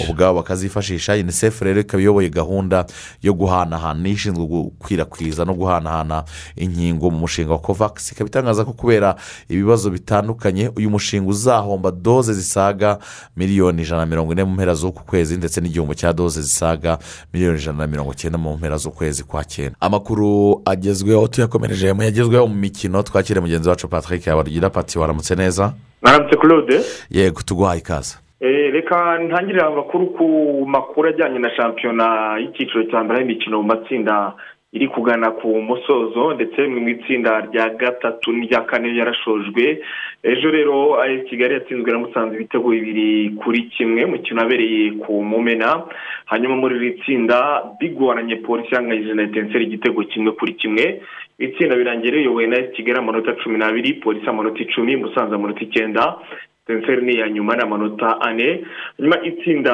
[0.09, 1.13] ubwabo bakazifashisha.
[1.17, 2.85] Unicef rero ikaba iyoboye gahunda
[3.21, 6.23] yo guhanahana ishinzwe gukwirakwiza no guhanahana
[6.55, 8.11] inkingo mu mushinga wa covax.
[8.11, 9.15] Ikaba itangaza ko kubera
[9.49, 12.97] ibibazo bitandukanye uyu mushinga uzahomba doze zisaga
[13.37, 16.97] miliyoni ijana na mirongo ine mu mpera z'uku kwezi ndetse n'igihumbi cya doze zisaga
[17.33, 19.75] miliyoni ijana na mirongo icyenda mu mpera z'ukwezi kwa cyenda.
[19.79, 21.93] Amakuru agezweho tuyakomereje.
[21.93, 25.73] Mu yagezweho mu mikino twakire mugenzi wacu patrick yabarugira pati waramutse neza?
[26.01, 26.81] Mwaramutse claude.
[27.09, 28.15] Yego tuguhaye ikaze.
[28.41, 30.25] Reka ntangirire amakuru ku
[30.67, 34.33] makuru ajyanye na shampiyona y'icyiciro cya mbere y'imikino mu matsinda
[34.73, 39.83] iri kugana ku musozo ndetse mu itsinda rya gatatu n'irya kane yarashojwe.
[40.23, 40.97] Ejo rero
[41.29, 45.83] kigali yatsinzwe na musanze ibitego bibiri kuri kimwe mukino wabereye ku mumena.
[46.25, 47.37] Hanyuma muri iri tsinda
[47.79, 51.01] bigoranye polisi yanganyije na etenseri igitego kimwe kuri kimwe.
[51.37, 56.15] Itsinda birangiye riyobowe na kigali amanota cumi n'abiri polisi amanota icumi musanze amanota icyenda.
[56.67, 58.63] Tenseri ni iya nyuma ni amanota ane.
[58.99, 59.73] Nyuma itsinda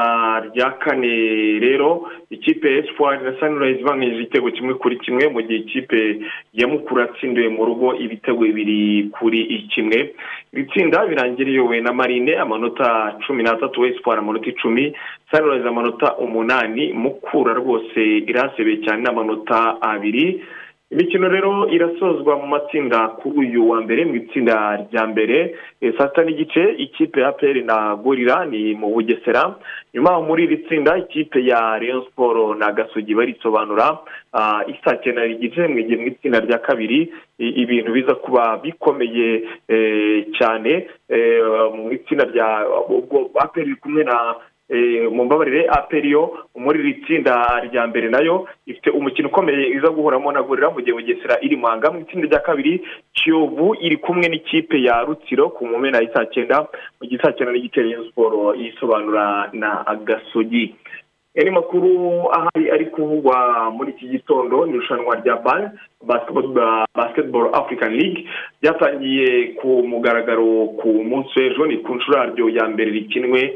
[0.54, 1.14] rya kane
[1.60, 6.20] rero ikipe ya esipuwari na sanirayizi banganyije igitego kimwe kuri kimwe mu gihe ikipe
[6.54, 10.14] ya mukuru yatsindiwe mu rugo ibitego bibiri kuri kimwe.
[10.54, 14.94] Iri tsinda birangira iyobowe na marine amanota cumi n'atatu esipuwari amanota icumi
[15.32, 20.44] sanirayizi amanota umunani mukura rwose irasebeye cyane n'amanota abiri.
[20.92, 25.56] Imikino rero irasozwa mu matsinda kuri uyu wa mbere mu itsinda rya mbere.
[25.98, 29.56] Saa sita n'igice ikipe ya peri na gorira ni mu bugesera.
[29.94, 34.00] Nyuma muri iri tsinda ikipe ya leon siporo na gasogi barisobanura
[34.68, 39.44] isaa cyenda n'igice mu itsinda rya kabiri ibintu biza kuba bikomeye
[40.40, 40.88] cyane.
[41.76, 42.48] Mu itsinda rya
[43.44, 44.36] aperi kumwe na
[45.12, 47.34] mu mbabarire aperiyo muri iri tsinda
[47.72, 51.56] rya mbere na yo ifite umukino ukomeye iza guhuramo na gorira mu gihe bugesera iri
[51.56, 51.92] muhanga.
[51.92, 52.84] Mu itsinda rya kabiri
[53.16, 56.68] kiyovu iri kumwe n'ikipe ya rutsiro ku mumena saa cyenda
[57.00, 60.76] mu gihe saa cyenda n'igice ya siporo yisobanura na gasogi.
[61.38, 61.90] Andi makuru
[62.38, 65.70] ahari ari kuvugwa muri iki gitondo ni irushanwa rya bare
[66.96, 68.26] basiketiboro afurikani ligue
[68.62, 73.56] ryatangiye ku mugaragaro ku munsi w'ejo ni ku nshuro yaryo ya mbere rikinwe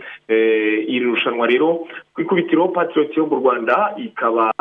[0.93, 1.87] iri rushanwa rero.
[2.13, 4.51] Ku ikubitiro patiroti yo mu rwanda ikaba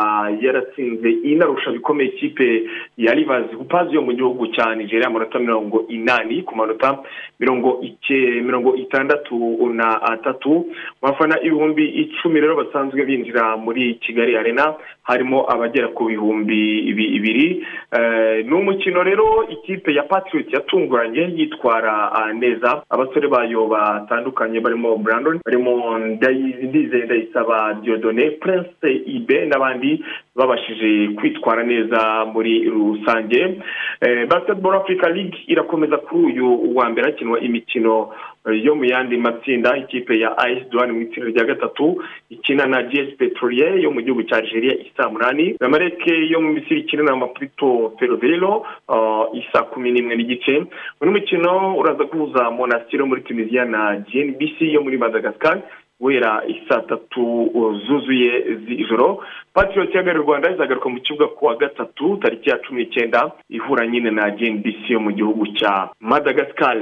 [0.40, 2.62] yaratsinze inarusha bikomeye ikipe
[2.96, 6.98] ya rivazi upazi yo mu gihugu cya nigeria amanota mirongo inani ku manota
[7.40, 10.51] mirongo itandatu na atatu.
[10.51, 17.66] Mu bafana ibihumbi icumi rero basanzwe binjira muri kigali arena harimo abagera ku bihumbi bibiri
[18.46, 22.82] ni umukino rero ikipe ya patiroti yatunguranye yitwara neza.
[22.90, 27.07] Abasore bayo batandukanye barimo brandon barimo ndizeye
[27.41, 30.05] ndayisaba diodone prince ibe n'abandi
[30.36, 33.61] babashije kwitwara neza muri rusange.
[34.28, 38.11] Basketball africa league irakomeza kuri uyu wa mbere hakinwa imikino
[38.62, 39.76] yo mu yandi matsinda.
[39.76, 44.22] Ikipe ya ayesi duwani mu itsinda rya gatatu ikina na gs petrolier yo mu gihugu
[44.22, 48.64] cya algeria isa munani amareke yo mu misiri ikina na mapurito ferobero
[49.34, 50.64] isa kumi n'imwe n'igice.
[51.01, 55.61] Undi mukino uraza guhuza monasitiri muri tunisiya na gnbc yo muri madagascar.
[56.01, 57.51] Guhera isaa tatu
[57.86, 59.22] zuzuye z'ijoro
[59.55, 64.11] patiroti y'agarura rwanda izagaruka mu kibuga ku wa gatatu tariki ya cumi n'icyenda ihura nyine
[64.11, 66.76] na gnbc yo mu gihugu cya madagascar.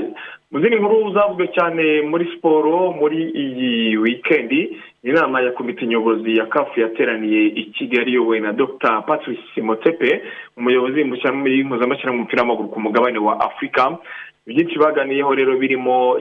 [0.50, 6.46] Mu zindi nkuru zavuzwe cyane muri siporo muri iyi wikendi inama ya komite nyobozi ya
[6.46, 9.02] kafu yateraniye i kigali iyobowe na dr.
[9.06, 10.22] Patrice motepe
[10.56, 13.98] umuyobozi mpuzamahanga w'umupira w'amaguru ku mugabane wa afurika
[14.48, 16.16] byinshi baganiyeho rero birimo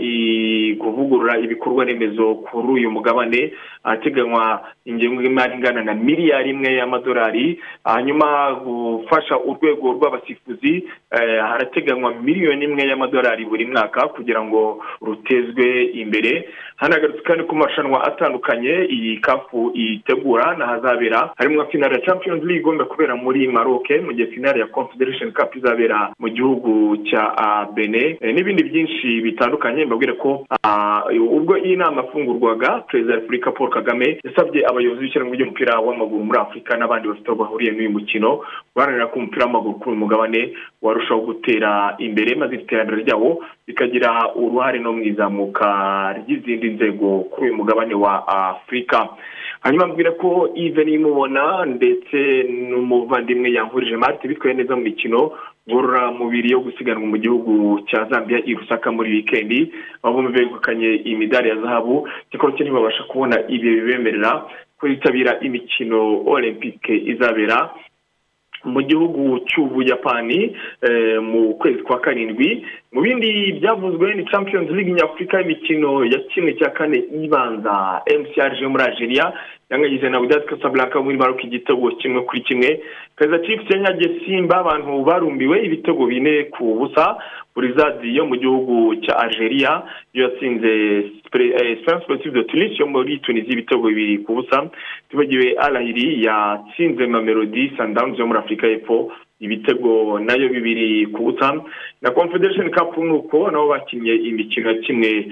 [0.80, 3.54] kuvugurura ibikorwa remezo kuri uyu mugabane
[3.84, 8.28] ahateganywa ingengo y'imari ingana na miliyari imwe y'amadolari hanyuma
[8.66, 10.84] gufasha urwego rw'abasifuzi
[11.50, 16.50] harateganywa miliyoni imwe y'amadolari buri mwaka kugira ngo rutezwe imbere.
[16.76, 22.86] Hanagarutse kandi ku marushanwa atandukanye iyi kafu itegura n'ahazabera harimo finale ya champions league igomba
[22.86, 27.34] kubera muri maroc mu gihe finale ya confederation cup izabera mu gihugu cya
[27.76, 30.46] bene n'ibindi byinshi bitandukanye mbabwire ko
[31.38, 36.40] ubwo iyi nama afungurwaga perezida wa repubulika paul kagame yasabye abayobozi b'ishyirahamwe ry'umupira w'amaguru muri
[36.40, 38.42] afurika n'abandi bafite aho bahuriye n'uyu mukino
[38.76, 40.42] guharanira ko umupira w'amaguru kuri uyu mugabane
[40.82, 45.68] warushaho gutera imbere maze iterambere ryawo bikagira uruhare no mu izamuka
[46.18, 49.08] ry'izindi nzego kuri uyu mugabane wa afurika
[49.62, 52.18] hanyuma mbwira ko ive nimubona ndetse
[52.70, 55.32] n'umuvandimwe yankurije marite bitwaye neza mu mikino
[55.70, 61.50] ngororamubiri yo gusiganwa mu gihugu cya zambia i rusaka muri wikendi aho bombi begukanye imidari
[61.50, 64.46] ya zahabu cyakora cyo ntibabasha kubona ibi bibemerera
[64.80, 67.70] kwitabira imikino olympique izabera
[68.66, 70.56] mu gihugu cy'ubuyapani
[71.22, 72.66] mu kwezi kwa karindwi.
[72.92, 78.02] Mu bindi byavuzwe ni champions league nyafurika y'imikino ya kimwe cya kane ibanza.
[78.20, 79.34] Mcr yo muri algeria
[79.70, 82.82] yangagize na budati casablanca muri maroc igitego kimwe kuri kimwe.
[83.16, 87.18] Perezida chiefs yanyagiye simba abantu barumbiwe ibitego bine ku busa.
[87.56, 89.84] Burizadi yo mu gihugu cya algeria
[90.14, 90.72] yo yatsinze
[91.28, 94.70] esperance sportive de tunis yo muri tunisia ibitego bibiri ku busa.
[95.10, 99.12] Tibagiwe alahiri yatsinze mamelodi sundowns yo muri afurika y'epfo.
[99.40, 101.54] Ibitego na yo bibiri ku busa
[102.02, 105.28] na confederation cup nuko nabo bakinnye imikino kimwe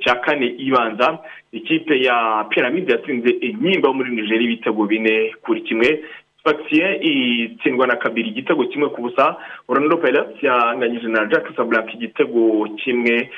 [0.00, 1.18] cya kane ibanza.
[1.52, 6.04] Ikipe ya piramide yatsinze inkimba muri nigeria ibitego bine kuri kimwe.
[6.44, 9.36] Fagisiye itsindwa na kabiri igitego kimwe ku busa.
[9.68, 13.30] Orlando pirates yanganyije na jack sablank igitego kimwe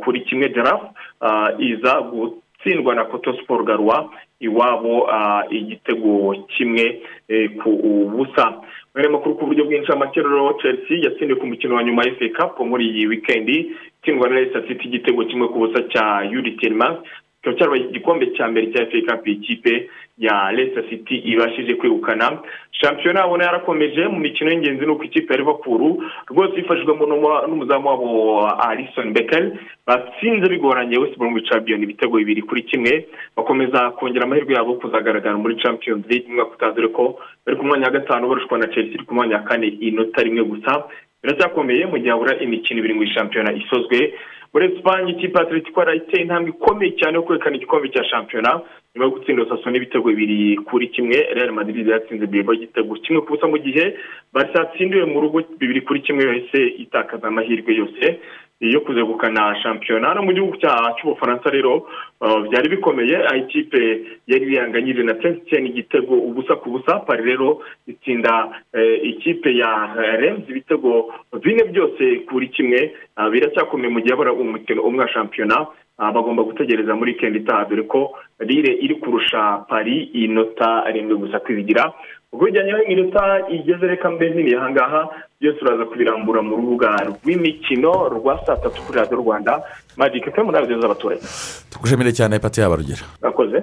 [0.00, 0.48] kuri kimwe.
[0.48, 0.86] Jarafu
[1.58, 4.10] iza gutsindwa na koto siporo garwa
[4.40, 5.08] iwabo
[5.50, 7.02] igitego kimwe
[7.62, 7.70] ku
[8.16, 8.54] busa.
[8.98, 12.02] Mwere makuru ku buryo bwinshi amakerero chelsea yatsindiwe ku mukino wa nyuma
[12.34, 13.70] cup muri iyi wikendi
[14.02, 16.52] itsindwa na leicester city igitego kimwe ku busa cya yuri
[17.42, 22.38] kikaba cyarabaye igikombe cya mbere cya FA ikipe ya Leicester City ibashije kwegukana.
[22.70, 27.06] Shampiyona abona yarakomeje mu mikino y'ingenzi ni uko ikipe ya Liverpool rwose yifashijwemo
[27.46, 29.52] n'umuzamu wabo Alisson Becker.
[29.86, 33.06] Batsinze bigoranye West Bromwich Albion ibitego bibiri kuri kimwe.
[33.36, 37.86] Bakomeza kongera amahirwe yabo kuzagaragara muri Champions League umwaka utaha dore ko bari ku mwanya
[37.86, 40.84] wa gatanu barushwa na Chelsea ku mwanya wa kane inota rimwe gusa.
[41.22, 44.14] Biracyakomeye mu gihe habura imikino ibiri mu shampiyona isozwe.
[44.52, 48.60] Muri esipanye ikipe atletico iteye intambwe ikomeye cyane yo kwerekana igikombe cya shampiyona
[48.94, 53.32] nyuma yo gutsinda saso n'ibitego bibiri kuri kimwe real madrid yatsinze bilbo igitego kimwe ku
[53.32, 53.84] busa mu gihe
[54.32, 54.70] barisa
[55.06, 58.18] mu rugo bibiri kuri kimwe yahise itakaza amahirwe yose.
[58.60, 60.14] Yo kuzegukana shampiyona.
[60.14, 61.86] No mu gihugu cy'ubufaransa rero
[62.50, 63.16] byari bikomeye.
[63.26, 63.80] Aho ikipe
[64.26, 66.98] yari yanganyije na saint igitego ubusa ku busa.
[67.06, 68.50] Pari rero itsinda
[69.02, 72.94] ikipe ya rems ibitego bine byose kuri kimwe.
[73.32, 75.66] Biracyakomeye mu gihe habura umukino umwe wa shampiyona.
[75.98, 77.64] Bagomba gutegereza muri wikendi itaha.
[77.64, 81.92] Dore ko rire iri kurusha pari inota rimwe gusa kwizigira.
[82.32, 84.54] Ubwo bijyanye n'iminota igeze reka mbe nini.
[84.54, 85.00] Aha ngaha
[85.40, 89.62] byose uraza kubirambura mu rubuga rw'imikino rwa saa tatu kuri radiyo rwanda
[89.96, 91.22] magike fe muri radiyo z'abaturage
[91.70, 93.62] tugushimire cyane pati yabarugera murakoze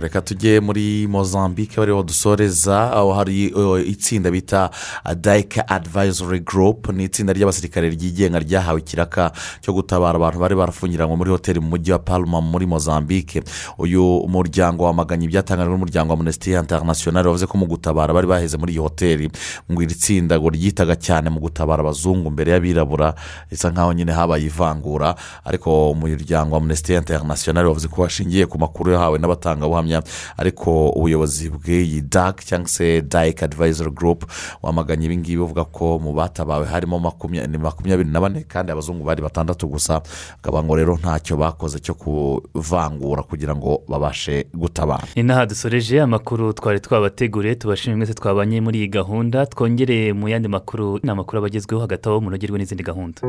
[0.00, 3.50] reka tujye muri mozambique bariho dusoreza aho hari
[3.86, 4.70] itsinda bita
[5.16, 6.88] dayika advisory group.
[6.92, 11.92] Ni itsinda ry'abasirikare ryigenga ryahawe ikiraka cyo gutabara abantu bari barafungiranywe muri hoteli mu mujyi
[11.92, 13.42] wa palma muri mozambique.
[13.78, 18.72] Uyu muryango wamaganye ibyatangajwe n'umuryango wa minisitiri interinasiyonari wavuze ko mu gutabara bari baheze muri
[18.72, 19.30] iyi hoteli.
[19.72, 23.14] Ngo iri tsinda ngo ryitaga cyane mu gutabara abazungu mbere y'abirabura
[23.50, 25.14] bisa nkaho nyine habaye ivangura
[25.44, 30.02] ariko umuryango wa minisitiri interinasiyonari wavuze ko washingiye ku makuru yahawe n'abatangabuhamya
[30.36, 34.24] ariko ubuyobozi bw'iyi dac cyangwa se dac advisory group
[34.62, 40.02] wamaganye ibingibi buvuga ko mu batabawe harimo makumyabiri na bane kandi abazungu bari batandatu gusa
[40.36, 45.08] bakaba ngo rero ntacyo bakoze cyo kuvangura kugira ngo babashe gutabara.
[45.16, 50.48] Ni n'aha dusoreje amakuru twari twabateguriye tubashimire mwese twabanye muri iyi gahunda twongere mu yandi
[50.66, 53.20] makuru ni amakuru aba agezweho hagati aho munogerwe n'izindi gahunda.